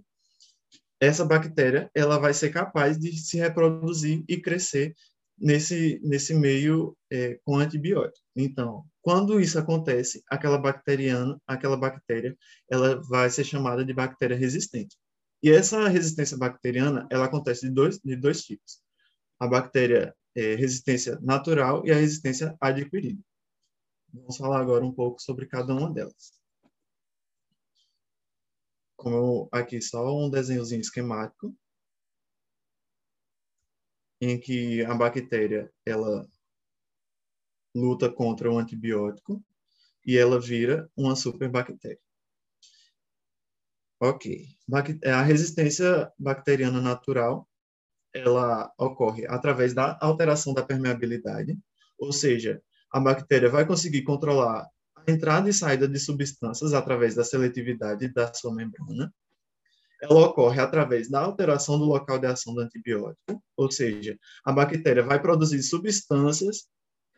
essa 1.01 1.25
bactéria 1.25 1.91
ela 1.95 2.19
vai 2.19 2.35
ser 2.35 2.51
capaz 2.51 2.99
de 2.99 3.17
se 3.17 3.37
reproduzir 3.37 4.25
e 4.29 4.41
crescer 4.41 4.95
nesse, 5.41 6.01
nesse 6.03 6.35
meio 6.35 6.97
é, 7.11 7.39
com 7.45 7.57
antibiótico. 7.57 8.25
Então, 8.37 8.85
quando 9.01 9.41
isso 9.41 9.59
acontece, 9.59 10.23
aquela 10.29 10.59
bacteriana, 10.59 11.41
aquela 11.47 11.77
bactéria, 11.77 12.37
ela 12.71 13.01
vai 13.09 13.31
ser 13.31 13.45
chamada 13.45 13.85
de 13.85 13.93
bactéria 13.93 14.37
resistente. 14.37 14.97
E 15.43 15.51
essa 15.51 15.89
resistência 15.89 16.37
bacteriana, 16.37 17.07
ela 17.11 17.27
acontece 17.27 17.69
de 17.69 17.73
dois, 17.73 17.99
de 17.99 18.17
dois 18.17 18.43
tipos. 18.43 18.81
A 19.39 19.47
bactéria 19.47 20.15
é, 20.35 20.55
resistência 20.55 21.19
natural 21.21 21.85
e 21.87 21.91
a 21.91 21.97
resistência 21.97 22.57
adquirida. 22.61 23.21
Vamos 24.13 24.37
falar 24.37 24.61
agora 24.61 24.85
um 24.85 24.93
pouco 24.93 25.21
sobre 25.21 25.47
cada 25.47 25.75
uma 25.75 25.93
delas. 25.93 26.33
Como 28.97 29.49
aqui 29.53 29.81
só 29.81 30.17
um 30.17 30.29
desenhozinho 30.29 30.81
esquemático, 30.81 31.55
em 34.21 34.39
que 34.39 34.85
a 34.85 34.95
bactéria 34.95 35.71
ela 35.87 36.27
luta 37.75 38.11
contra 38.11 38.51
um 38.51 38.59
antibiótico 38.59 39.43
e 40.05 40.17
ela 40.17 40.41
vira 40.41 40.91
uma 40.97 41.15
superbactéria. 41.15 42.01
Ok. 44.01 44.47
A 45.05 45.23
resistência 45.23 46.11
bacteriana 46.19 46.81
natural 46.81 47.49
ela 48.15 48.73
ocorre 48.79 49.27
através 49.27 49.75
da 49.75 49.99
alteração 50.01 50.55
da 50.55 50.63
permeabilidade, 50.63 51.59
ou 51.99 52.13
seja, 52.13 52.63
a 52.91 52.99
bactéria 52.99 53.51
vai 53.51 53.67
conseguir 53.67 54.03
controlar 54.03 54.67
a 54.97 55.11
entrada 55.11 55.49
e 55.49 55.53
saída 55.53 55.87
de 55.87 55.99
substâncias 55.99 56.73
através 56.73 57.15
da 57.15 57.25
seletividade 57.25 58.13
da 58.13 58.33
sua 58.33 58.55
membrana. 58.55 59.13
Ela 60.01 60.27
ocorre 60.27 60.61
através 60.61 61.11
da 61.11 61.21
alteração 61.21 61.79
do 61.79 61.85
local 61.85 62.19
de 62.19 62.27
ação 62.27 62.55
do 62.55 62.61
antibiótico, 62.61 63.43
ou 63.57 63.71
seja, 63.71 64.17
a 64.45 64.53
bactéria 64.53 65.03
vai 65.03 65.21
produzir 65.21 65.63
substâncias 65.63 66.67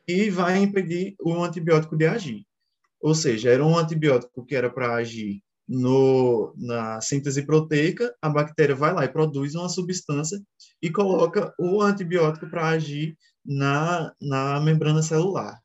e 0.09 0.31
vai 0.31 0.59
impedir 0.59 1.15
o 1.21 1.43
antibiótico 1.43 1.97
de 1.97 2.07
agir. 2.07 2.47
Ou 3.01 3.15
seja, 3.15 3.51
era 3.51 3.65
um 3.65 3.77
antibiótico 3.77 4.45
que 4.45 4.55
era 4.55 4.71
para 4.71 4.95
agir 4.95 5.43
no, 5.69 6.53
na 6.57 7.01
síntese 7.01 7.47
proteica, 7.47 8.13
a 8.21 8.29
bactéria 8.29 8.75
vai 8.75 8.93
lá 8.93 9.05
e 9.05 9.09
produz 9.09 9.55
uma 9.55 9.69
substância 9.69 10.43
e 10.83 10.91
coloca 10.91 11.55
o 11.59 11.81
antibiótico 11.81 12.51
para 12.51 12.69
agir 12.69 13.17
na, 13.45 14.13
na 14.21 14.61
membrana 14.61 15.01
celular. 15.01 15.61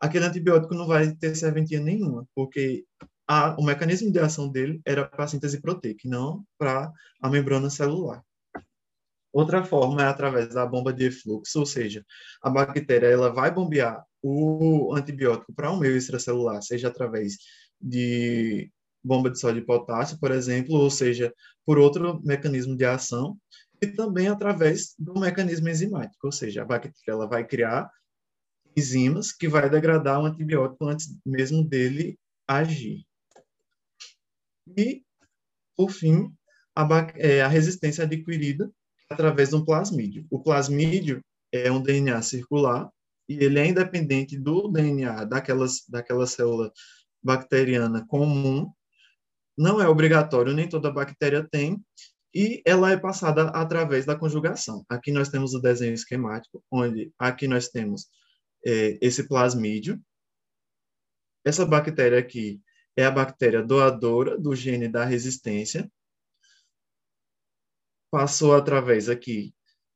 Aquele 0.00 0.24
antibiótico 0.24 0.74
não 0.74 0.86
vai 0.86 1.14
ter 1.14 1.36
serventia 1.36 1.80
nenhuma, 1.80 2.26
porque 2.34 2.84
a, 3.26 3.56
o 3.58 3.64
mecanismo 3.64 4.12
de 4.12 4.18
ação 4.18 4.48
dele 4.48 4.80
era 4.84 5.06
para 5.06 5.24
a 5.24 5.28
síntese 5.28 5.60
proteica, 5.60 6.08
não 6.08 6.44
para 6.58 6.92
a 7.22 7.30
membrana 7.30 7.70
celular. 7.70 8.22
Outra 9.32 9.64
forma 9.64 10.02
é 10.02 10.06
através 10.06 10.54
da 10.54 10.64
bomba 10.64 10.92
de 10.92 11.06
efluxo, 11.06 11.58
ou 11.58 11.66
seja, 11.66 12.04
a 12.40 12.48
bactéria 12.48 13.08
ela 13.08 13.32
vai 13.32 13.50
bombear 13.50 14.04
o 14.22 14.94
antibiótico 14.94 15.52
para 15.52 15.72
um 15.72 15.78
meio 15.78 15.96
extracelular, 15.96 16.62
seja 16.62 16.88
através 16.88 17.36
de 17.80 18.70
bomba 19.02 19.28
de 19.28 19.38
sódio 19.38 19.60
e 19.60 19.66
potássio, 19.66 20.18
por 20.20 20.30
exemplo, 20.30 20.76
ou 20.76 20.88
seja, 20.88 21.34
por 21.66 21.78
outro 21.78 22.22
mecanismo 22.24 22.76
de 22.76 22.84
ação, 22.84 23.36
e 23.82 23.88
também 23.88 24.28
através 24.28 24.94
do 24.98 25.18
mecanismo 25.18 25.68
enzimático, 25.68 26.26
ou 26.26 26.32
seja, 26.32 26.62
a 26.62 26.64
bactéria 26.64 26.94
ela 27.08 27.26
vai 27.26 27.44
criar 27.44 27.90
enzimas 28.76 29.32
que 29.32 29.48
vai 29.48 29.68
degradar 29.68 30.20
o 30.20 30.26
antibiótico 30.26 30.86
antes 30.86 31.14
mesmo 31.24 31.62
dele 31.64 32.18
agir. 32.46 33.04
E, 34.76 35.02
por 35.76 35.90
fim, 35.90 36.32
a, 36.74 36.86
é, 37.16 37.42
a 37.42 37.48
resistência 37.48 38.04
adquirida 38.04 38.70
através 39.10 39.50
de 39.50 39.56
um 39.56 39.64
plasmídio. 39.64 40.26
O 40.30 40.42
plasmídio 40.42 41.20
é 41.52 41.70
um 41.70 41.82
DNA 41.82 42.20
circular 42.22 42.90
e 43.28 43.42
ele 43.42 43.58
é 43.58 43.66
independente 43.66 44.38
do 44.38 44.68
DNA 44.68 45.24
daquelas, 45.24 45.84
daquela 45.88 46.26
célula 46.26 46.72
bacteriana 47.22 48.06
comum 48.06 48.70
não 49.56 49.80
é 49.80 49.88
obrigatório, 49.88 50.52
nem 50.52 50.68
toda 50.68 50.90
bactéria 50.90 51.46
tem, 51.48 51.82
e 52.34 52.60
ela 52.66 52.90
é 52.90 52.96
passada 52.96 53.44
através 53.50 54.04
da 54.04 54.18
conjugação. 54.18 54.84
Aqui 54.88 55.12
nós 55.12 55.28
temos 55.28 55.54
o 55.54 55.60
desenho 55.60 55.94
esquemático, 55.94 56.62
onde 56.70 57.12
aqui 57.16 57.46
nós 57.46 57.68
temos 57.68 58.08
é, 58.66 58.98
esse 59.00 59.28
plasmídio. 59.28 60.00
Essa 61.44 61.64
bactéria 61.64 62.18
aqui 62.18 62.60
é 62.96 63.04
a 63.04 63.10
bactéria 63.10 63.62
doadora 63.62 64.38
do 64.38 64.54
gene 64.54 64.88
da 64.88 65.04
resistência. 65.04 65.90
Passou 68.10 68.54
através 68.54 69.08
aqui 69.08 69.54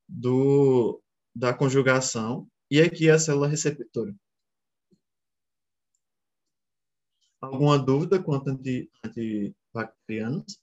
do, 0.09 1.01
da 1.35 1.55
conjugação, 1.55 2.49
e 2.71 2.81
aqui 2.81 3.09
é 3.09 3.13
a 3.13 3.19
célula 3.19 3.49
receptora. 3.49 4.15
Alguma 7.41 7.79
dúvida 7.79 8.23
quanto 8.23 8.51
anti, 8.51 8.91
antibacterianos? 9.05 10.59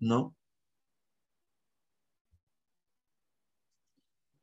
Não? 0.00 0.34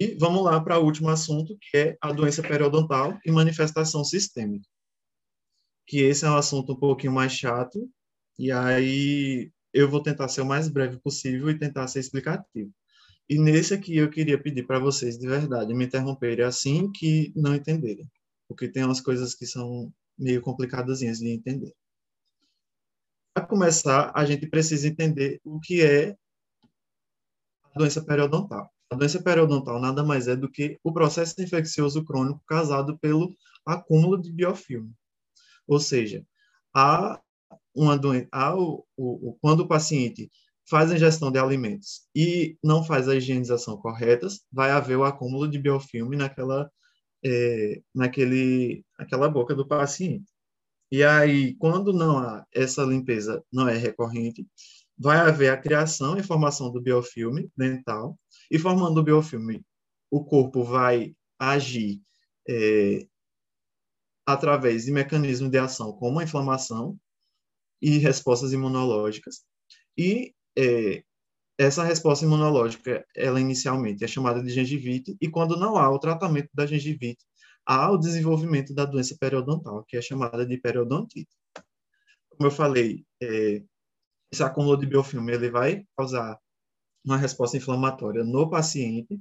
E 0.06 0.13
vamos 0.20 0.44
lá 0.44 0.62
para 0.62 0.78
o 0.78 0.84
último 0.84 1.10
assunto, 1.10 1.58
que 1.60 1.76
é 1.76 1.98
a 2.00 2.12
doença 2.12 2.44
periodontal 2.44 3.18
e 3.26 3.32
manifestação 3.32 4.04
sistêmica. 4.04 4.68
Que 5.88 6.02
esse 6.02 6.26
é 6.26 6.30
um 6.30 6.38
assunto 6.38 6.74
um 6.74 6.76
pouquinho 6.76 7.12
mais 7.12 7.32
chato, 7.32 7.89
e 8.38 8.52
aí 8.52 9.52
eu 9.74 9.89
vou 9.89 10.04
tentar 10.04 10.28
ser 10.28 10.41
o 10.41 10.46
mais 10.46 10.70
breve 10.70 11.00
possível 11.00 11.50
e 11.50 11.58
tentar 11.58 11.88
ser 11.88 12.02
explicativo. 12.02 12.72
E 13.28 13.39
nesse 13.39 13.74
aqui 13.74 13.98
eu 13.98 14.08
queria 14.08 14.39
pedir 14.39 14.68
para 14.68 14.78
vocês, 14.78 15.18
de 15.18 15.28
verdade, 15.28 15.74
me 15.74 15.86
interromperem 15.86 16.46
assim 16.46 16.91
que 16.91 17.34
não 17.36 17.56
entenderem, 17.56 18.08
porque 18.48 18.68
tem 18.68 18.84
umas 18.84 19.02
coisas 19.02 19.34
que 19.34 19.48
são 19.48 19.91
meio 20.15 20.39
complicadas 20.39 21.00
de 21.00 21.30
entender. 21.30 21.74
Para 23.34 23.48
começar, 23.48 24.12
a 24.13 24.24
gente 24.24 24.46
precisa 24.46 24.88
entender 24.88 25.41
o 25.44 25.60
que 25.60 25.82
é 25.82 26.15
a 27.63 27.80
doença 27.80 28.04
periodontal. 28.06 28.72
A 28.91 28.95
doença 28.95 29.21
periodontal 29.21 29.80
nada 29.80 30.04
mais 30.04 30.28
é 30.28 30.36
do 30.36 30.50
que 30.50 30.80
o 30.84 30.93
processo 30.93 31.41
infeccioso 31.41 32.04
crônico 32.04 32.41
causado 32.48 32.98
pelo 33.00 33.36
acúmulo 33.65 34.21
de 34.21 34.32
biofilme. 34.32 34.93
Ou 35.67 35.80
seja, 35.80 36.26
há 36.74 37.19
uma 37.74 37.98
doença, 37.98 38.28
há 38.32 38.56
o, 38.56 38.86
o, 38.95 39.38
quando 39.41 39.62
o 39.62 39.67
paciente 39.67 40.30
faz 40.67 40.91
a 40.91 40.95
ingestão 40.95 41.32
de 41.32 41.39
alimentos 41.39 42.08
e 42.15 42.58
não 42.63 42.84
faz 42.84 43.08
a 43.08 43.15
higienização 43.15 43.78
correta, 43.78 44.28
vai 44.52 44.71
haver 44.71 44.98
o 44.98 45.04
acúmulo 45.04 45.48
de 45.48 45.60
biofilme 45.60 46.15
naquela, 46.15 46.71
é, 47.24 47.82
naquele, 47.93 48.84
naquela 48.98 49.30
boca 49.30 49.54
do 49.56 49.67
paciente. 49.67 50.26
E 50.91 51.04
aí, 51.04 51.56
quando 51.56 51.91
não 51.91 52.17
há 52.17 52.45
essa 52.54 52.84
limpeza 52.84 53.43
não 53.52 53.67
é 53.67 53.78
recorrente, 53.78 54.48
vai 54.98 55.17
haver 55.17 55.50
a 55.50 55.58
criação 55.58 56.17
e 56.17 56.24
formação 56.24 56.71
do 56.71 56.82
biofilme 56.82 57.50
dental, 57.58 58.17
e 58.50 58.60
formando 58.60 59.00
o 59.00 59.04
biofilme, 59.04 59.66
o 60.10 60.24
corpo 60.24 60.64
vai 60.64 61.16
agir 61.40 62.02
é, 62.48 63.08
através 64.26 64.86
de 64.86 64.92
mecanismos 64.92 65.50
de 65.50 65.58
ação 65.58 65.94
como 65.94 66.20
a 66.20 66.24
inflamação 66.24 66.98
e 67.82 67.98
respostas 67.98 68.54
imunológicas. 68.54 69.42
E 69.98 70.34
é, 70.58 71.04
essa 71.58 71.84
resposta 71.84 72.26
imunológica, 72.26 73.06
ela 73.16 73.40
inicialmente 73.40 74.04
é 74.04 74.08
chamada 74.08 74.42
de 74.42 74.50
gengivite, 74.50 75.16
e 75.22 75.30
quando 75.30 75.58
não 75.58 75.78
há 75.78 75.90
o 75.90 76.00
tratamento 76.00 76.50
da 76.54 76.66
gengivite, 76.66 77.24
há 77.66 77.92
o 77.92 77.98
desenvolvimento 77.98 78.74
da 78.74 78.86
doença 78.86 79.16
periodontal, 79.20 79.84
que 79.86 79.98
é 79.98 80.02
chamada 80.02 80.46
de 80.46 80.58
periodontite. 80.58 81.30
Como 82.30 82.48
eu 82.48 82.52
falei, 82.52 83.06
é, 83.22 83.64
esse 84.32 84.44
acúmulo 84.44 84.78
de 84.78 84.86
biofilme 84.86 85.34
ele 85.34 85.50
vai 85.50 85.86
causar 85.98 86.38
uma 87.06 87.18
resposta 87.18 87.58
inflamatória 87.58 88.24
no 88.24 88.50
paciente, 88.50 89.20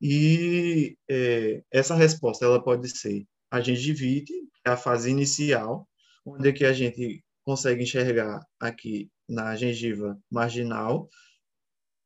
e 0.00 0.96
é, 1.08 1.62
essa 1.70 1.94
resposta 1.94 2.44
ela 2.44 2.62
pode 2.62 2.88
ser 2.88 3.24
a 3.50 3.60
gengivite, 3.60 4.32
que 4.32 4.62
é 4.66 4.70
a 4.70 4.76
fase 4.76 5.10
inicial, 5.10 5.88
onde 6.24 6.48
é 6.48 6.52
que 6.52 6.64
a 6.64 6.72
gente 6.72 7.22
consegue 7.44 7.82
enxergar 7.82 8.44
aqui 8.58 9.10
na 9.28 9.54
gengiva 9.54 10.18
marginal, 10.30 11.08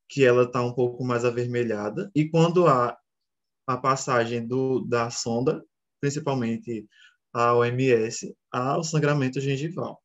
que 0.08 0.24
ela 0.24 0.44
está 0.44 0.62
um 0.62 0.72
pouco 0.72 1.04
mais 1.04 1.24
avermelhada, 1.24 2.10
e 2.14 2.28
quando 2.28 2.66
há 2.66 2.96
a 3.66 3.76
passagem 3.76 4.46
do, 4.46 4.80
da 4.80 5.10
sonda, 5.10 5.64
principalmente 6.00 6.86
a 7.32 7.54
OMS, 7.54 8.34
há 8.52 8.78
o 8.78 8.84
sangramento 8.84 9.40
gengival. 9.40 10.00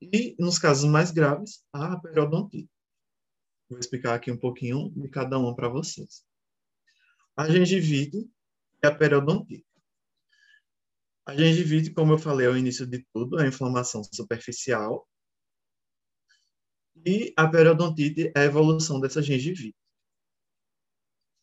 E, 0.00 0.36
nos 0.38 0.58
casos 0.58 0.88
mais 0.88 1.10
graves, 1.10 1.62
a 1.72 1.98
periodontite. 1.98 2.68
Vou 3.68 3.78
explicar 3.78 4.14
aqui 4.14 4.30
um 4.30 4.36
pouquinho 4.36 4.90
de 4.90 5.08
cada 5.08 5.38
uma 5.38 5.54
para 5.54 5.68
vocês. 5.68 6.24
A 7.36 7.48
gengivite 7.48 8.30
e 8.82 8.86
a 8.86 8.94
periodontite. 8.94 9.66
A 11.26 11.34
gengivite, 11.34 11.90
como 11.90 12.12
eu 12.12 12.18
falei 12.18 12.46
ao 12.46 12.56
início 12.56 12.86
de 12.86 13.04
tudo, 13.12 13.40
é 13.40 13.44
a 13.44 13.48
inflamação 13.48 14.02
superficial 14.04 15.08
e 17.04 17.34
a 17.36 17.48
periodontite 17.48 18.32
é 18.34 18.40
a 18.40 18.44
evolução 18.44 19.00
dessa 19.00 19.20
gengivite. 19.20 19.76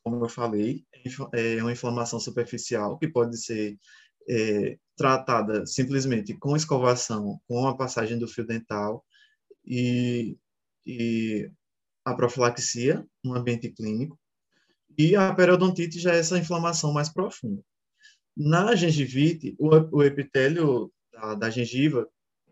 Como 0.04 0.24
eu 0.24 0.30
falei, 0.30 0.86
é 1.34 1.62
uma 1.62 1.72
inflamação 1.72 2.20
superficial 2.20 2.98
que 2.98 3.08
pode 3.08 3.38
ser 3.38 3.78
é, 4.28 4.78
tratada 4.96 5.66
simplesmente 5.66 6.34
com 6.34 6.56
escovação, 6.56 7.40
com 7.48 7.68
a 7.68 7.76
passagem 7.76 8.18
do 8.18 8.28
fio 8.28 8.46
dental 8.46 9.06
e, 9.66 10.38
e 10.86 11.50
a 12.06 12.14
profilaxia 12.14 13.06
no 13.24 13.36
ambiente 13.36 13.70
clínico. 13.70 14.20
E 14.98 15.16
a 15.16 15.34
periodontite 15.34 16.00
já 16.00 16.14
é 16.14 16.20
essa 16.20 16.38
inflamação 16.38 16.94
mais 16.94 17.10
profunda. 17.10 17.64
Na 18.36 18.76
gengivite, 18.76 19.56
o, 19.60 19.70
o 19.98 20.04
epitélio 20.04 20.92
da, 21.12 21.36
da 21.36 21.50
gengiva 21.50 22.08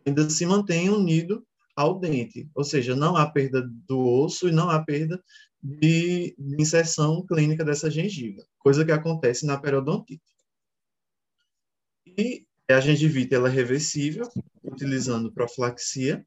ainda 0.06 0.30
se 0.30 0.46
mantém 0.46 0.90
unido 0.90 1.46
ao 1.76 2.00
dente, 2.00 2.50
ou 2.54 2.64
seja, 2.64 2.96
não 2.96 3.16
há 3.16 3.30
perda 3.30 3.68
do 3.88 4.00
osso 4.00 4.48
e 4.48 4.52
não 4.52 4.70
há 4.70 4.84
perda 4.84 5.24
de, 5.62 6.36
de 6.38 6.62
inserção 6.62 7.26
clínica 7.26 7.64
dessa 7.64 7.90
gengiva, 7.90 8.44
coisa 8.60 8.84
que 8.84 8.92
acontece 8.92 9.46
na 9.46 9.60
periodontite. 9.60 10.22
E 12.06 12.46
a 12.70 12.80
gengivite 12.80 13.34
ela 13.34 13.50
é 13.50 13.52
reversível, 13.52 14.28
utilizando 14.64 15.32
profilaxia, 15.32 16.26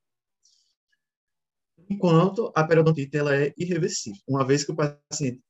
enquanto 1.88 2.52
a 2.54 2.64
periodontite 2.64 3.16
ela 3.16 3.34
é 3.34 3.52
irreversível. 3.56 4.20
Uma 4.28 4.46
vez 4.46 4.64
que 4.64 4.72
o 4.72 4.76
paciente 4.76 5.42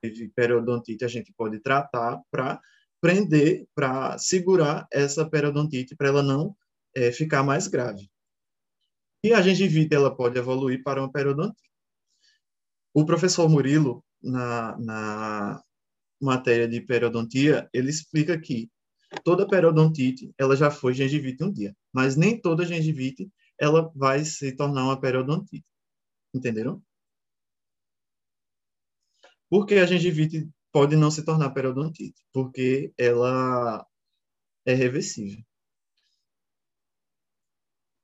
teve 0.00 0.28
periodontite, 0.28 1.04
a 1.04 1.08
gente 1.08 1.32
pode 1.32 1.60
tratar 1.60 2.20
para 2.30 2.60
prender, 3.00 3.66
para 3.74 4.18
segurar 4.18 4.86
essa 4.92 5.28
periodontite, 5.28 5.96
para 5.96 6.08
ela 6.08 6.22
não 6.22 6.56
é, 6.94 7.12
ficar 7.12 7.42
mais 7.42 7.66
grave. 7.66 8.10
E 9.22 9.32
a 9.32 9.42
gengivite 9.42 9.94
ela 9.94 10.14
pode 10.14 10.38
evoluir 10.38 10.82
para 10.82 11.00
uma 11.00 11.10
periodontite. 11.10 11.70
O 12.94 13.04
professor 13.04 13.48
Murilo, 13.48 14.04
na, 14.22 14.78
na 14.78 15.62
matéria 16.20 16.66
de 16.66 16.80
periodontia, 16.80 17.68
ele 17.72 17.90
explica 17.90 18.40
que 18.40 18.70
toda 19.24 19.48
periodontite 19.48 20.32
ela 20.38 20.56
já 20.56 20.70
foi 20.70 20.94
gengivite 20.94 21.42
um 21.44 21.52
dia, 21.52 21.76
mas 21.92 22.16
nem 22.16 22.40
toda 22.40 22.64
gengivite 22.64 23.30
ela 23.58 23.90
vai 23.94 24.24
se 24.24 24.52
tornar 24.52 24.84
uma 24.84 25.00
periodontite. 25.00 25.66
Entenderam? 26.34 26.82
Por 29.48 29.64
que 29.66 29.74
a 29.76 29.86
gengivite 29.86 30.48
pode 30.72 30.96
não 30.96 31.10
se 31.10 31.24
tornar 31.24 31.50
periodontite? 31.50 32.20
Porque 32.32 32.92
ela 32.98 33.86
é 34.66 34.74
reversível. 34.74 35.42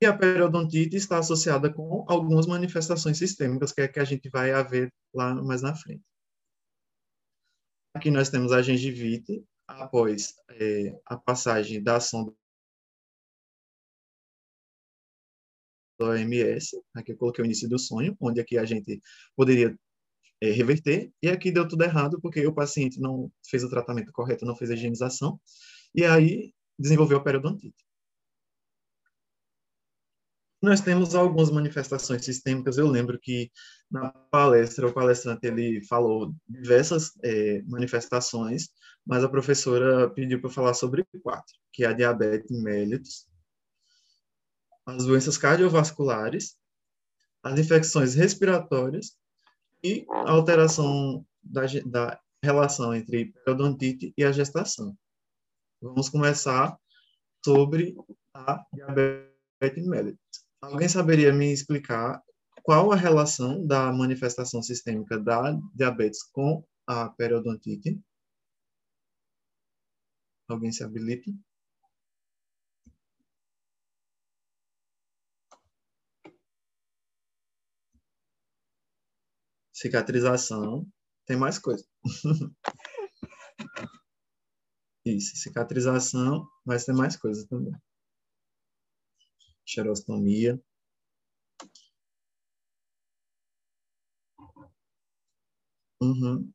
E 0.01 0.07
a 0.07 0.17
periodontite 0.17 0.97
está 0.97 1.19
associada 1.19 1.73
com 1.73 2.05
algumas 2.09 2.47
manifestações 2.47 3.19
sistêmicas, 3.19 3.73
que 3.73 3.83
é 3.83 3.89
que 3.89 4.01
a 4.01 4.05
gente 4.05 4.29
vai 4.29 4.51
ver 4.65 4.93
lá 5.15 5.35
mais 5.35 5.63
na 5.63 5.75
frente. 5.77 6.03
Aqui 7.95 8.11
nós 8.11 8.31
temos 8.31 8.53
a 8.53 8.63
gengivite, 8.63 9.45
após 9.81 10.35
é, 10.51 10.99
a 11.07 11.17
passagem 11.17 11.83
da 11.83 11.97
ação 11.97 12.25
do 15.99 16.07
OMS, 16.07 16.81
aqui 16.95 17.13
eu 17.13 17.17
coloquei 17.17 17.45
o 17.45 17.47
início 17.47 17.69
do 17.69 17.79
sonho, 17.79 18.17
onde 18.21 18.41
aqui 18.41 18.59
a 18.59 18.65
gente 18.65 19.01
poderia 19.37 19.77
é, 20.41 20.51
reverter, 20.51 21.13
e 21.23 21.29
aqui 21.29 21.53
deu 21.53 21.67
tudo 21.69 21.85
errado, 21.85 22.21
porque 22.21 22.45
o 22.47 22.55
paciente 22.55 23.01
não 23.01 23.31
fez 23.49 23.63
o 23.63 23.71
tratamento 23.71 24.13
correto, 24.13 24.45
não 24.45 24.57
fez 24.57 24.71
a 24.71 24.75
higienização, 24.75 25.41
e 25.95 26.05
aí 26.05 26.53
desenvolveu 26.79 27.19
a 27.19 27.23
periodontite 27.23 27.85
nós 30.63 30.81
temos 30.81 31.15
algumas 31.15 31.51
manifestações 31.51 32.25
sistêmicas. 32.25 32.79
Eu 32.79 32.87
lembro 32.87 33.19
que 33.19 33.51
na 33.91 34.11
palestra 34.11 34.87
o 34.87 34.93
palestrante 34.93 35.47
ele 35.47 35.85
falou 35.85 36.35
diversas 36.49 37.13
é, 37.25 37.63
manifestações, 37.63 38.69
mas 39.05 39.25
a 39.25 39.29
professora 39.29 40.09
pediu 40.09 40.41
para 40.41 40.51
falar 40.51 40.75
sobre 40.75 41.05
quatro, 41.23 41.53
que 41.73 41.85
é 41.85 41.89
a 41.89 41.93
diabetes 41.93 42.63
mellitus, 42.63 43.27
as 44.87 45.05
doenças 45.05 45.37
cardiovasculares, 45.37 46.57
as 47.43 47.59
infecções 47.59 48.15
respiratórias 48.15 49.17
e 49.83 50.07
a 50.09 50.31
alteração 50.31 51.27
da, 51.43 51.63
da 51.85 52.21
relação 52.41 52.95
entre 52.95 53.33
periodontite 53.33 54.15
e 54.17 54.25
a 54.25 54.31
gestação. 54.31 54.97
Vamos 55.81 56.09
começar 56.09 56.79
sobre 57.45 57.97
a 58.33 58.65
diabetes 58.73 59.87
mellitus. 59.87 60.52
Alguém 60.63 60.89
saberia 60.89 61.33
me 61.33 61.53
explicar 61.53 62.23
qual 62.63 62.93
a 62.93 62.97
relação 62.97 63.67
da 63.67 63.93
manifestação 63.93 64.63
sistêmica 64.63 65.19
da 65.19 65.59
diabetes 65.75 66.23
com 66.23 66.65
a 66.87 67.09
periodontite? 67.09 68.01
Alguém 70.49 70.71
se 70.71 70.85
habilite? 70.85 71.35
Cicatrização. 79.73 80.87
Tem 81.27 81.37
mais 81.37 81.59
coisa. 81.59 81.85
Isso, 85.05 85.37
cicatrização, 85.37 86.47
mas 86.65 86.85
tem 86.85 86.95
mais 86.95 87.17
coisa 87.17 87.45
também. 87.49 87.75
Xerostomia. 89.73 90.61
Uhum. 96.01 96.53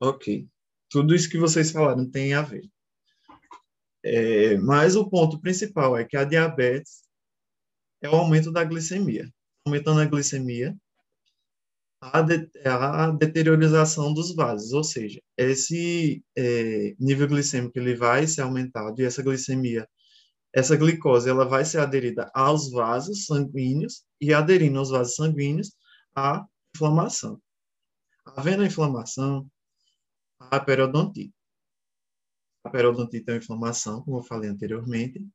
Ok. 0.00 0.48
Tudo 0.90 1.14
isso 1.14 1.28
que 1.30 1.38
vocês 1.38 1.70
falaram 1.70 2.08
tem 2.10 2.34
a 2.34 2.42
ver. 2.42 2.62
É, 4.04 4.56
mas 4.58 4.96
o 4.96 5.08
ponto 5.08 5.40
principal 5.40 5.96
é 5.96 6.04
que 6.04 6.16
a 6.16 6.24
diabetes 6.24 7.02
é 8.02 8.08
o 8.08 8.14
aumento 8.14 8.50
da 8.52 8.64
glicemia. 8.64 9.32
Aumentando 9.64 10.00
a 10.00 10.06
glicemia, 10.06 10.76
a, 12.00 12.20
de, 12.20 12.50
a 12.66 13.10
deteriorização 13.12 14.12
dos 14.12 14.34
vasos, 14.34 14.72
ou 14.72 14.82
seja, 14.82 15.20
esse 15.36 16.22
é, 16.36 16.96
nível 16.98 17.28
glicêmico 17.28 17.78
ele 17.78 17.94
vai 17.94 18.26
ser 18.26 18.40
aumentado 18.42 19.00
e 19.00 19.04
essa 19.04 19.22
glicemia, 19.22 19.88
essa 20.52 20.76
glicose, 20.76 21.28
ela 21.28 21.46
vai 21.46 21.64
ser 21.64 21.78
aderida 21.78 22.30
aos 22.34 22.70
vasos 22.70 23.26
sanguíneos 23.26 24.04
e 24.20 24.34
aderindo 24.34 24.78
aos 24.78 24.90
vasos 24.90 25.14
sanguíneos 25.14 25.72
a 26.14 26.44
inflamação. 26.74 27.40
Havendo 28.24 28.62
a 28.62 28.66
inflamação, 28.66 29.48
a 30.38 30.60
periodontite. 30.60 31.34
A 32.64 32.70
periodontite 32.70 33.24
é 33.28 33.32
uma 33.32 33.38
inflamação, 33.38 34.02
como 34.02 34.18
eu 34.18 34.22
falei 34.22 34.48
anteriormente, 34.48 35.26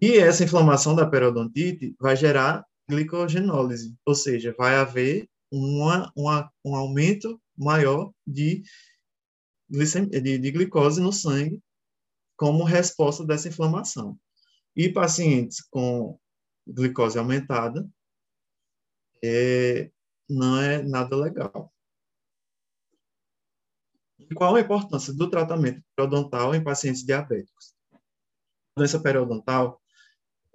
e 0.00 0.18
essa 0.18 0.44
inflamação 0.44 0.94
da 0.94 1.06
periodontite 1.06 1.94
vai 1.98 2.16
gerar 2.16 2.64
glicogenólise, 2.88 3.94
ou 4.04 4.14
seja, 4.14 4.54
vai 4.56 4.76
haver 4.76 5.28
uma, 5.50 6.12
uma, 6.16 6.50
um 6.64 6.74
aumento 6.74 7.40
maior 7.56 8.12
de, 8.26 8.62
de, 9.70 10.38
de 10.38 10.50
glicose 10.50 11.00
no 11.00 11.12
sangue 11.12 11.62
como 12.36 12.64
resposta 12.64 13.24
dessa 13.24 13.48
inflamação. 13.48 14.18
E 14.74 14.88
pacientes 14.88 15.60
com 15.60 16.18
glicose 16.66 17.18
aumentada 17.18 17.88
é, 19.24 19.90
não 20.28 20.60
é 20.60 20.82
nada 20.82 21.16
legal. 21.16 21.72
E 24.18 24.34
qual 24.34 24.54
a 24.54 24.60
importância 24.60 25.12
do 25.12 25.30
tratamento 25.30 25.82
periodontal 25.94 26.54
em 26.54 26.62
pacientes 26.62 27.04
diabéticos? 27.04 27.74
A 27.92 28.80
doença 28.80 29.00
periodontal 29.00 29.80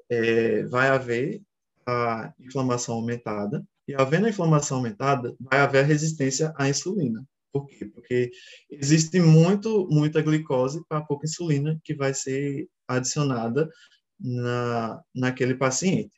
é, 0.09 0.63
vai 0.65 0.89
haver 0.89 1.41
a 1.85 2.33
inflamação 2.39 2.95
aumentada, 2.95 3.65
e 3.87 3.95
havendo 3.95 4.27
a 4.27 4.29
inflamação 4.29 4.77
aumentada, 4.77 5.35
vai 5.39 5.59
haver 5.59 5.85
resistência 5.85 6.53
à 6.57 6.69
insulina. 6.69 7.25
Por 7.51 7.67
quê? 7.67 7.85
Porque 7.85 8.31
existe 8.69 9.19
muito, 9.19 9.87
muita 9.89 10.21
glicose 10.21 10.83
para 10.87 11.05
pouca 11.05 11.25
insulina 11.25 11.79
que 11.83 11.93
vai 11.93 12.13
ser 12.13 12.69
adicionada 12.87 13.69
na, 14.19 15.01
naquele 15.13 15.55
paciente. 15.55 16.15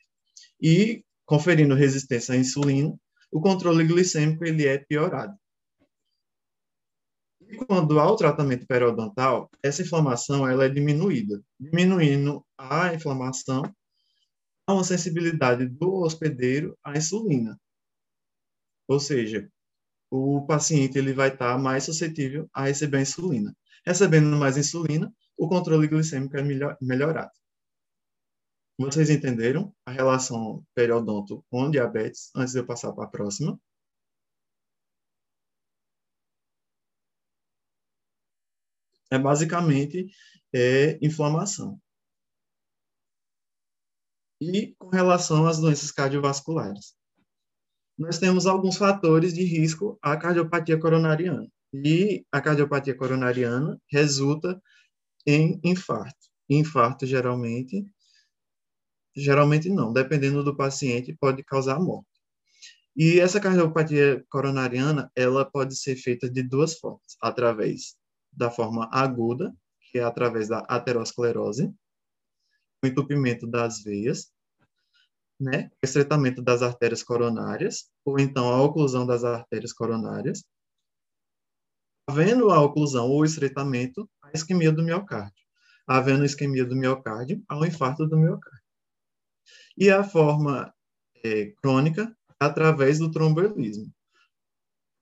E, 0.60 1.04
conferindo 1.24 1.74
resistência 1.74 2.34
à 2.34 2.38
insulina, 2.38 2.94
o 3.32 3.40
controle 3.40 3.84
glicêmico 3.84 4.44
ele 4.44 4.66
é 4.66 4.78
piorado. 4.78 5.36
E 7.40 7.56
quando 7.56 7.98
há 7.98 8.10
o 8.10 8.16
tratamento 8.16 8.66
periodontal, 8.66 9.50
essa 9.62 9.82
inflamação 9.82 10.48
ela 10.48 10.64
é 10.64 10.68
diminuída. 10.68 11.42
Diminuindo 11.58 12.44
a 12.56 12.94
inflamação, 12.94 13.62
há 14.66 14.72
uma 14.72 14.84
sensibilidade 14.84 15.66
do 15.66 16.02
hospedeiro 16.02 16.78
à 16.82 16.96
insulina. 16.96 17.58
Ou 18.88 19.00
seja, 19.00 19.50
o 20.10 20.46
paciente 20.46 20.98
ele 20.98 21.12
vai 21.12 21.28
estar 21.28 21.58
mais 21.58 21.84
suscetível 21.84 22.48
a 22.52 22.64
receber 22.64 22.98
a 22.98 23.02
insulina. 23.02 23.56
Recebendo 23.86 24.36
mais 24.36 24.56
insulina, 24.56 25.12
o 25.36 25.48
controle 25.48 25.88
glicêmico 25.88 26.36
é 26.36 26.42
melhor, 26.42 26.76
melhorado. 26.80 27.32
Vocês 28.78 29.08
entenderam 29.10 29.74
a 29.86 29.92
relação 29.92 30.64
periodonto 30.74 31.44
com 31.50 31.70
diabetes? 31.70 32.30
Antes 32.34 32.52
de 32.52 32.60
eu 32.60 32.66
passar 32.66 32.92
para 32.92 33.04
a 33.04 33.08
próxima. 33.08 33.58
É 39.10 39.18
basicamente 39.18 40.10
é, 40.52 40.98
inflamação. 41.04 41.80
E 44.40 44.74
com 44.76 44.88
relação 44.88 45.46
às 45.46 45.58
doenças 45.58 45.92
cardiovasculares, 45.92 46.96
nós 47.96 48.18
temos 48.18 48.46
alguns 48.46 48.76
fatores 48.76 49.32
de 49.32 49.44
risco 49.44 49.98
à 50.02 50.16
cardiopatia 50.16 50.78
coronariana. 50.78 51.48
E 51.72 52.24
a 52.30 52.40
cardiopatia 52.40 52.94
coronariana 52.94 53.80
resulta 53.90 54.60
em 55.26 55.60
infarto. 55.64 56.28
Infarto, 56.48 57.06
geralmente, 57.06 57.86
geralmente 59.16 59.68
não, 59.68 59.92
dependendo 59.92 60.44
do 60.44 60.56
paciente, 60.56 61.16
pode 61.18 61.42
causar 61.42 61.80
morte. 61.80 62.08
E 62.96 63.18
essa 63.18 63.40
cardiopatia 63.40 64.24
coronariana, 64.28 65.10
ela 65.16 65.44
pode 65.44 65.76
ser 65.76 65.96
feita 65.96 66.30
de 66.30 66.42
duas 66.42 66.78
formas, 66.78 67.16
através 67.20 67.96
da 68.32 68.50
forma 68.50 68.88
aguda, 68.92 69.52
que 69.90 69.98
é 69.98 70.04
através 70.04 70.48
da 70.48 70.58
aterosclerose, 70.60 71.72
o 72.82 72.86
entupimento 72.86 73.46
das 73.46 73.82
veias, 73.82 74.30
né, 75.40 75.70
o 75.82 75.84
estreitamento 75.84 76.42
das 76.42 76.62
artérias 76.62 77.02
coronárias, 77.02 77.90
ou 78.04 78.18
então 78.18 78.48
a 78.48 78.62
oclusão 78.62 79.06
das 79.06 79.24
artérias 79.24 79.72
coronárias. 79.72 80.44
Havendo 82.08 82.50
a 82.50 82.60
oclusão 82.60 83.08
ou 83.08 83.24
estreitamento, 83.24 84.08
a 84.22 84.30
isquemia 84.34 84.70
do 84.70 84.82
miocárdio. 84.82 85.44
Havendo 85.86 86.24
isquemia 86.24 86.64
do 86.64 86.76
miocárdio, 86.76 87.42
há 87.48 87.58
um 87.58 87.64
infarto 87.64 88.06
do 88.06 88.16
miocárdio. 88.16 88.64
E 89.76 89.90
a 89.90 90.04
forma 90.04 90.72
é, 91.24 91.52
crônica, 91.62 92.14
através 92.38 92.98
do 92.98 93.10
tromboembolismo. 93.10 93.90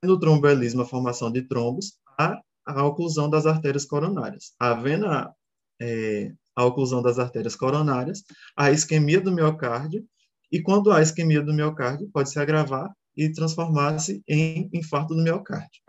No 0.03 0.19
tromboembolismo, 0.19 0.83
a 0.83 0.87
formação 0.87 1.31
de 1.31 1.43
trombos, 1.43 1.99
há 2.19 2.41
a 2.67 2.85
oclusão 2.85 3.29
das 3.29 3.47
artérias 3.47 3.85
coronárias. 3.85 4.55
Havendo 4.59 5.07
a, 5.07 5.33
é, 5.81 6.33
a 6.57 6.65
oclusão 6.65 7.03
das 7.03 7.19
artérias 7.19 7.57
coronárias, 7.57 8.25
a 8.57 8.71
isquemia 8.71 9.21
do 9.21 9.33
miocárdio 9.33 10.07
e 10.53 10.63
quando 10.63 10.93
há 10.93 11.01
isquemia 11.01 11.43
do 11.43 11.55
miocárdio, 11.55 12.11
pode 12.13 12.31
se 12.31 12.39
agravar 12.39 12.95
e 13.17 13.33
transformar-se 13.33 14.23
em 14.29 14.69
infarto 14.75 15.15
do 15.15 15.23
miocárdio. 15.23 15.83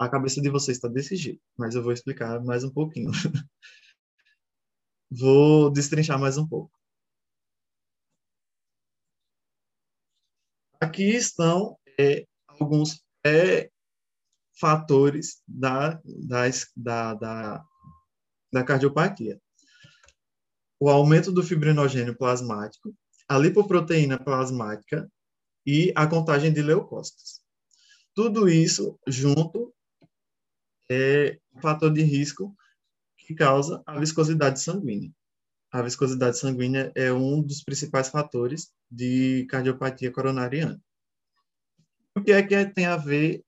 A 0.00 0.08
cabeça 0.08 0.42
de 0.42 0.50
vocês 0.50 0.76
está 0.76 0.88
desse 0.88 1.14
jeito, 1.14 1.40
mas 1.56 1.76
eu 1.76 1.82
vou 1.82 1.92
explicar 1.92 2.42
mais 2.42 2.64
um 2.64 2.70
pouquinho. 2.70 3.12
vou 5.08 5.70
destrinchar 5.70 6.18
mais 6.18 6.36
um 6.36 6.46
pouco. 6.46 6.72
Aqui 10.80 11.14
estão 11.14 11.78
é, 11.98 12.26
alguns 12.48 13.04
é, 13.24 13.70
fatores 14.58 15.40
da, 15.46 16.00
da, 16.04 16.48
da, 16.76 17.14
da, 17.14 17.64
da 18.52 18.64
cardiopatia. 18.64 19.40
O 20.80 20.88
aumento 20.88 21.30
do 21.30 21.42
fibrinogênio 21.42 22.16
plasmático, 22.16 22.94
a 23.30 23.38
lipoproteína 23.38 24.18
plasmática 24.18 25.08
e 25.64 25.92
a 25.94 26.04
contagem 26.04 26.52
de 26.52 26.60
leucócitos. 26.62 27.40
Tudo 28.12 28.48
isso 28.48 28.98
junto 29.06 29.72
é 30.90 31.38
um 31.54 31.60
fator 31.60 31.92
de 31.92 32.02
risco 32.02 32.52
que 33.16 33.32
causa 33.32 33.80
a 33.86 34.00
viscosidade 34.00 34.60
sanguínea. 34.60 35.12
A 35.70 35.80
viscosidade 35.80 36.38
sanguínea 36.38 36.90
é 36.96 37.12
um 37.12 37.40
dos 37.40 37.62
principais 37.62 38.08
fatores 38.08 38.72
de 38.90 39.46
cardiopatia 39.48 40.10
coronariana. 40.10 40.82
O 42.16 42.22
que 42.22 42.32
é 42.32 42.42
que 42.42 42.66
tem 42.66 42.86
a 42.86 42.96
ver 42.96 43.44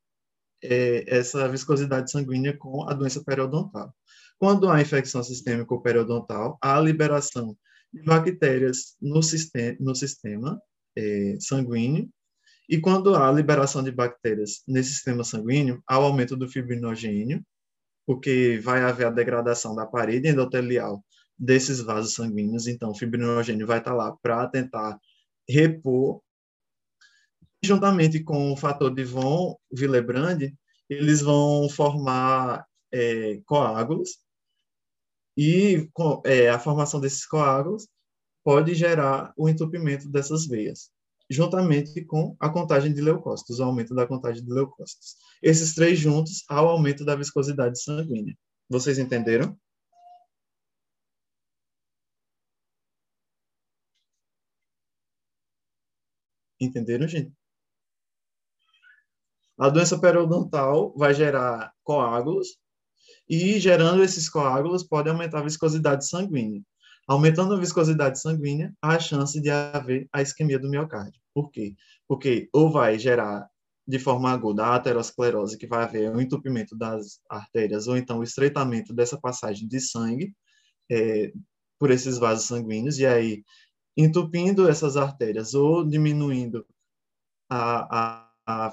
é, 0.62 1.04
essa 1.08 1.48
viscosidade 1.48 2.08
sanguínea 2.08 2.56
com 2.56 2.88
a 2.88 2.94
doença 2.94 3.20
periodontal? 3.24 3.92
Quando 4.38 4.70
há 4.70 4.80
infecção 4.80 5.24
sistêmica 5.24 5.76
periodontal, 5.80 6.56
há 6.62 6.78
liberação 6.78 7.58
de 7.92 8.02
bactérias 8.02 8.96
no 9.00 9.22
sistema, 9.22 9.76
no 9.80 9.94
sistema 9.94 10.60
é, 10.96 11.36
sanguíneo, 11.40 12.08
e 12.68 12.80
quando 12.80 13.14
há 13.14 13.30
liberação 13.30 13.82
de 13.82 13.90
bactérias 13.90 14.62
nesse 14.66 14.94
sistema 14.94 15.24
sanguíneo, 15.24 15.82
há 15.86 15.98
o 15.98 16.04
aumento 16.04 16.36
do 16.36 16.48
fibrinogênio, 16.48 17.44
porque 18.06 18.60
vai 18.62 18.82
haver 18.82 19.06
a 19.06 19.10
degradação 19.10 19.74
da 19.74 19.86
parede 19.86 20.28
endotelial 20.28 21.04
desses 21.38 21.80
vasos 21.80 22.14
sanguíneos, 22.14 22.66
então 22.66 22.90
o 22.90 22.94
fibrinogênio 22.94 23.66
vai 23.66 23.78
estar 23.78 23.94
lá 23.94 24.16
para 24.22 24.46
tentar 24.48 24.98
repor, 25.48 26.22
juntamente 27.62 28.22
com 28.22 28.52
o 28.52 28.56
fator 28.56 28.94
de 28.94 29.04
von 29.04 29.56
Willebrand, 29.76 30.52
eles 30.88 31.20
vão 31.20 31.68
formar 31.68 32.66
é, 32.92 33.40
coágulos, 33.44 34.18
e 35.36 35.88
é, 36.24 36.48
a 36.50 36.58
formação 36.58 37.00
desses 37.00 37.26
coágulos 37.26 37.88
pode 38.44 38.74
gerar 38.74 39.32
o 39.36 39.48
entupimento 39.48 40.08
dessas 40.10 40.46
veias. 40.46 40.90
juntamente 41.30 42.04
com 42.04 42.36
a 42.40 42.50
contagem 42.50 42.92
de 42.92 43.00
leucócitos, 43.00 43.58
o 43.58 43.64
aumento 43.64 43.94
da 43.94 44.06
contagem 44.06 44.44
de 44.44 44.52
leucócitos. 44.52 45.16
Esses 45.42 45.74
três 45.74 45.98
juntos 45.98 46.44
ao 46.48 46.68
aumento 46.68 47.04
da 47.04 47.16
viscosidade 47.16 47.80
sanguínea. 47.82 48.36
Vocês 48.68 48.98
entenderam? 48.98 49.56
Entenderam, 56.60 57.06
gente? 57.08 57.32
A 59.58 59.68
doença 59.68 59.98
periodontal 59.98 60.92
vai 60.96 61.14
gerar 61.14 61.72
coágulos 61.82 62.58
e, 63.32 63.58
gerando 63.58 64.04
esses 64.04 64.28
coágulos, 64.28 64.84
pode 64.84 65.08
aumentar 65.08 65.38
a 65.38 65.44
viscosidade 65.44 66.06
sanguínea. 66.06 66.60
Aumentando 67.08 67.54
a 67.54 67.58
viscosidade 67.58 68.20
sanguínea, 68.20 68.74
há 68.82 68.96
a 68.96 69.00
chance 69.00 69.40
de 69.40 69.48
haver 69.48 70.06
a 70.12 70.20
isquemia 70.20 70.58
do 70.58 70.68
miocárdio. 70.68 71.18
Por 71.32 71.50
quê? 71.50 71.74
Porque 72.06 72.50
ou 72.52 72.70
vai 72.70 72.98
gerar 72.98 73.48
de 73.88 73.98
forma 73.98 74.30
aguda 74.30 74.66
a 74.66 74.74
aterosclerose, 74.74 75.56
que 75.56 75.66
vai 75.66 75.82
haver 75.82 76.10
o 76.10 76.18
um 76.18 76.20
entupimento 76.20 76.76
das 76.76 77.20
artérias, 77.26 77.88
ou 77.88 77.96
então 77.96 78.18
o 78.18 78.22
estreitamento 78.22 78.92
dessa 78.92 79.18
passagem 79.18 79.66
de 79.66 79.80
sangue 79.80 80.34
é, 80.90 81.32
por 81.78 81.90
esses 81.90 82.18
vasos 82.18 82.44
sanguíneos, 82.44 82.98
e 82.98 83.06
aí 83.06 83.42
entupindo 83.96 84.68
essas 84.68 84.94
artérias 84.94 85.54
ou 85.54 85.88
diminuindo 85.88 86.66
a, 87.50 88.26
a, 88.46 88.66
a 88.66 88.70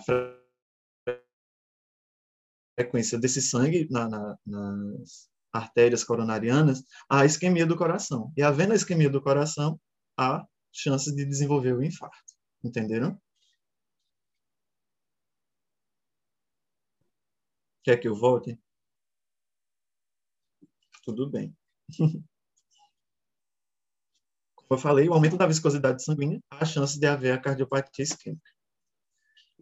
frequência 2.80 3.20
desse 3.20 3.42
sangue 3.42 3.88
na, 3.92 4.08
na, 4.08 4.38
nas 4.46 5.30
artérias 5.52 6.04
coronarianas, 6.04 6.82
há 7.10 7.26
isquemia 7.26 7.66
do 7.66 7.76
coração. 7.76 8.32
E 8.38 8.42
havendo 8.42 8.72
a 8.72 8.76
isquemia 8.76 9.10
do 9.10 9.22
coração, 9.22 9.78
há 10.18 10.46
chances 10.72 11.14
de 11.14 11.26
desenvolver 11.26 11.74
o 11.74 11.84
infarto. 11.84 12.34
Entenderam? 12.64 13.20
Quer 17.84 17.98
que 17.98 18.08
eu 18.08 18.16
volte? 18.16 18.58
Tudo 21.04 21.30
bem. 21.30 21.54
Como 24.56 24.70
eu 24.72 24.78
falei, 24.78 25.10
o 25.10 25.14
aumento 25.14 25.36
da 25.36 25.48
viscosidade 25.48 26.04
sanguínea, 26.04 26.40
há 26.52 26.64
chance 26.64 26.98
de 26.98 27.08
haver 27.08 27.34
a 27.34 27.42
cardiopatia 27.42 28.04
isquêmica. 28.04 28.59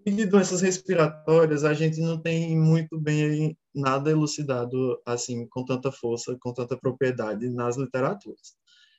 E 0.08 0.12
de 0.12 0.26
doenças 0.26 0.62
respiratórias, 0.62 1.66
a 1.66 1.74
gente 1.74 2.00
não 2.00 2.18
tem 2.18 2.58
muito 2.58 2.98
bem 2.98 3.58
nada 3.76 4.10
elucidado 4.10 4.98
assim 5.06 5.46
com 5.50 5.66
tanta 5.66 5.92
força, 5.92 6.38
com 6.40 6.54
tanta 6.54 6.78
propriedade 6.78 7.50
nas 7.50 7.76
literaturas. 7.76 8.56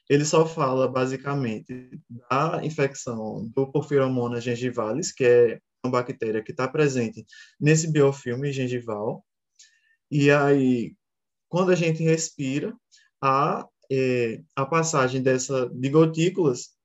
Ele 0.06 0.22
só 0.22 0.44
fala 0.44 0.86
basicamente 0.86 1.98
da 2.28 2.60
infecção 2.62 3.50
do 3.56 3.72
Porphyromonas 3.72 4.44
gengivalis, 4.44 5.10
que 5.10 5.24
é 5.24 5.60
uma 5.82 5.92
bactéria 5.92 6.42
que 6.42 6.50
está 6.50 6.68
presente 6.68 7.24
nesse 7.58 7.90
biofilme 7.90 8.52
gengival. 8.52 9.24
E 10.10 10.30
aí, 10.30 10.94
quando 11.48 11.72
a 11.72 11.74
gente 11.74 12.02
respira, 12.02 12.76
a, 13.18 13.66
é, 13.90 14.42
a 14.54 14.66
passagem 14.66 15.22
dessa, 15.22 15.70
de 15.70 15.88
gotículas 15.88 16.76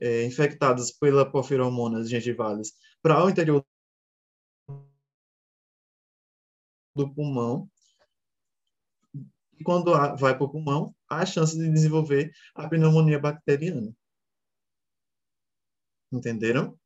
é, 0.00 0.22
infectadas 0.24 0.92
pela 0.92 1.28
Porphyromonas 1.28 2.08
gengivalis 2.08 2.72
para 3.02 3.24
o 3.24 3.30
interior 3.30 3.64
do 6.94 7.14
pulmão. 7.14 7.70
E 9.58 9.64
quando 9.64 9.92
vai 10.16 10.36
para 10.36 10.44
o 10.44 10.50
pulmão, 10.50 10.94
há 11.08 11.20
a 11.20 11.26
chance 11.26 11.56
de 11.56 11.70
desenvolver 11.70 12.32
a 12.54 12.68
pneumonia 12.68 13.18
bacteriana. 13.18 13.92
Entenderam? 16.12 16.78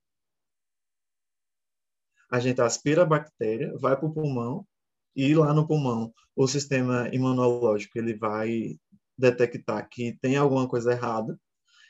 A 2.30 2.40
gente 2.40 2.60
aspira 2.60 3.02
a 3.02 3.06
bactéria, 3.06 3.76
vai 3.78 3.96
para 3.96 4.06
o 4.06 4.12
pulmão, 4.12 4.66
e 5.14 5.34
lá 5.34 5.52
no 5.52 5.66
pulmão, 5.66 6.14
o 6.34 6.48
sistema 6.48 7.08
imunológico 7.14 7.98
ele 7.98 8.14
vai 8.16 8.78
detectar 9.16 9.86
que 9.88 10.18
tem 10.20 10.36
alguma 10.36 10.66
coisa 10.66 10.92
errada, 10.92 11.38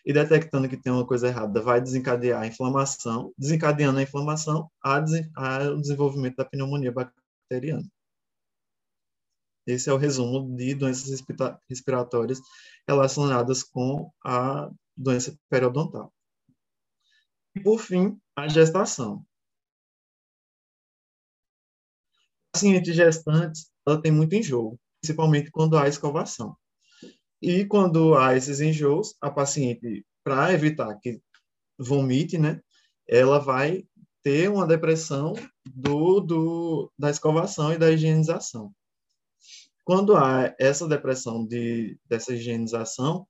e 0.05 0.12
detectando 0.12 0.68
que 0.68 0.76
tem 0.76 0.92
uma 0.92 1.07
coisa 1.07 1.28
errada, 1.28 1.61
vai 1.61 1.80
desencadear 1.80 2.42
a 2.42 2.46
inflamação, 2.46 3.32
desencadeando 3.38 3.98
a 3.98 4.03
inflamação, 4.03 4.70
há, 4.82 4.98
o 5.70 5.80
desenvolvimento 5.80 6.36
da 6.36 6.44
pneumonia 6.44 6.92
bacteriana. 6.92 7.88
Esse 9.66 9.88
é 9.88 9.92
o 9.92 9.96
resumo 9.96 10.57
de 10.57 10.74
doenças 10.74 11.24
respiratórias 11.68 12.40
relacionadas 12.86 13.62
com 13.62 14.11
a 14.24 14.68
doença 14.96 15.38
periodontal. 15.48 16.12
E, 17.55 17.61
por 17.61 17.78
fim, 17.78 18.20
a 18.34 18.48
gestação. 18.48 19.24
Pacientes 22.53 22.94
gestantes, 22.94 23.70
ela 23.86 24.00
tem 24.00 24.11
muito 24.11 24.34
enjoo, 24.34 24.78
principalmente 25.00 25.50
quando 25.50 25.78
há 25.78 25.86
escovação. 25.86 26.57
E 27.43 27.64
quando 27.64 28.14
há 28.14 28.36
esses 28.36 28.61
enjoos, 28.61 29.16
a 29.20 29.28
paciente, 29.28 30.07
para 30.22 30.53
evitar 30.53 30.95
que 31.01 31.20
vomite, 31.76 32.38
né, 32.38 32.61
ela 33.09 33.40
vai 33.40 33.84
ter 34.22 34.49
uma 34.49 34.64
depressão 34.64 35.32
do, 35.66 36.20
do, 36.20 36.93
da 36.97 37.11
escovação 37.11 37.72
e 37.72 37.78
da 37.78 37.90
higienização. 37.90 38.72
Quando 39.84 40.16
há 40.16 40.55
essa 40.57 40.86
depressão 40.86 41.45
de, 41.45 41.99
dessa 42.07 42.32
higienização, 42.32 43.26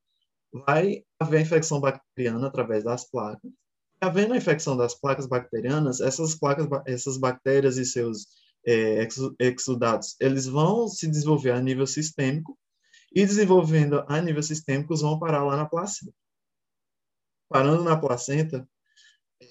vai 0.53 1.03
haver 1.19 1.41
infecção 1.41 1.81
bacteriana 1.81 2.47
através 2.47 2.85
das 2.85 3.11
placas. 3.11 3.51
Havendo 3.99 4.35
a 4.35 4.37
infecção 4.37 4.77
das 4.77 4.95
placas 4.95 5.27
bacterianas, 5.27 6.03
essas 6.03 6.35
placas, 6.35 6.69
essas 6.87 7.17
bactérias 7.17 7.79
e 7.79 7.87
seus 7.87 8.27
é, 8.67 9.09
exudados, 9.39 10.17
eles 10.21 10.45
vão 10.45 10.87
se 10.87 11.09
desenvolver 11.09 11.53
a 11.53 11.61
nível 11.63 11.87
sistêmico 11.87 12.59
e 13.15 13.27
desenvolvendo 13.27 14.05
a 14.09 14.21
nível 14.21 14.43
sistêmico 14.43 14.97
vão 14.97 15.19
parar 15.19 15.45
lá 15.45 15.57
na 15.57 15.67
placenta. 15.67 16.15
Parando 17.49 17.85
na 17.85 17.97
placenta, 17.97 18.67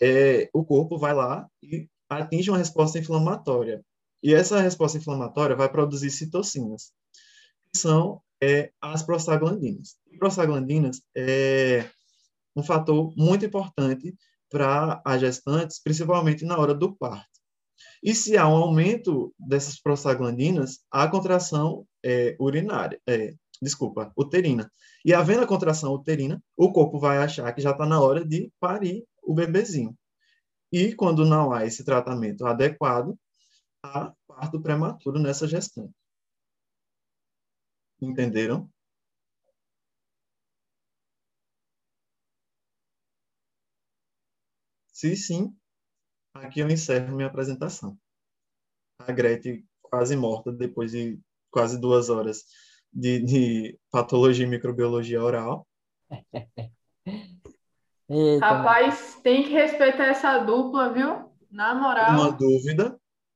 é, 0.02 0.50
o 0.54 0.64
corpo 0.64 0.98
vai 0.98 1.14
lá 1.14 1.48
e 1.62 1.88
atinge 2.10 2.50
uma 2.50 2.58
resposta 2.58 2.98
inflamatória. 2.98 3.84
E 4.24 4.34
essa 4.34 4.60
resposta 4.60 4.98
inflamatória 4.98 5.56
vai 5.56 5.70
produzir 5.70 6.10
citocinas, 6.12 6.92
que 7.72 7.80
são 7.80 8.22
é, 8.42 8.72
as 8.82 9.04
prostaglandinas. 9.04 9.96
Prostaglandinas 10.20 11.02
é 11.16 11.90
um 12.56 12.64
fator 12.64 13.14
muito 13.16 13.46
importante 13.46 14.16
para 14.50 15.02
as 15.06 15.22
gestantes, 15.22 15.82
principalmente 15.82 16.44
na 16.44 16.58
hora 16.58 16.74
do 16.74 16.96
parto. 16.96 17.30
E 18.04 18.14
se 18.14 18.38
há 18.38 18.48
um 18.48 18.56
aumento 18.56 19.34
dessas 19.40 19.80
prostaglandinas, 19.80 20.80
há 20.92 21.08
contração 21.08 21.88
é, 22.04 22.36
urinária, 22.40 23.00
é, 23.08 23.36
desculpa, 23.62 24.12
uterina. 24.18 24.72
E 25.06 25.14
havendo 25.14 25.44
a 25.44 25.48
contração 25.48 25.94
uterina, 25.94 26.42
o 26.58 26.72
corpo 26.72 27.00
vai 27.00 27.18
achar 27.20 27.54
que 27.54 27.62
já 27.62 27.72
está 27.72 27.86
na 27.86 28.02
hora 28.02 28.26
de 28.26 28.52
parir 28.60 29.06
o 29.24 29.34
bebezinho. 29.34 29.98
E 30.72 30.96
quando 30.96 31.26
não 31.26 31.52
há 31.52 31.66
esse 31.66 31.84
tratamento 31.84 32.46
adequado, 32.46 33.18
há 33.84 34.14
parto 34.28 34.62
prematuro 34.62 35.20
nessa 35.20 35.48
gestante. 35.48 35.94
Entenderam? 38.02 38.70
Se 44.94 45.16
sim, 45.16 45.56
aqui 46.34 46.60
eu 46.60 46.70
encerro 46.70 47.16
minha 47.16 47.28
apresentação. 47.28 47.98
A 49.00 49.12
Grete 49.12 49.66
quase 49.82 50.16
morta 50.16 50.52
depois 50.52 50.92
de 50.92 51.20
quase 51.50 51.80
duas 51.80 52.10
horas 52.10 52.46
de, 52.92 53.20
de 53.20 53.80
patologia 53.92 54.46
e 54.46 54.50
microbiologia 54.50 55.22
oral. 55.22 55.68
Eita. 58.10 58.46
Rapaz, 58.46 59.18
tem 59.24 59.44
que 59.44 59.52
respeitar 59.52 60.08
essa 60.08 60.38
dupla, 60.40 60.92
viu? 60.92 61.32
Na 61.50 61.74
moral. 61.74 62.12
Uma 62.12 62.32
dúvida, 62.32 63.00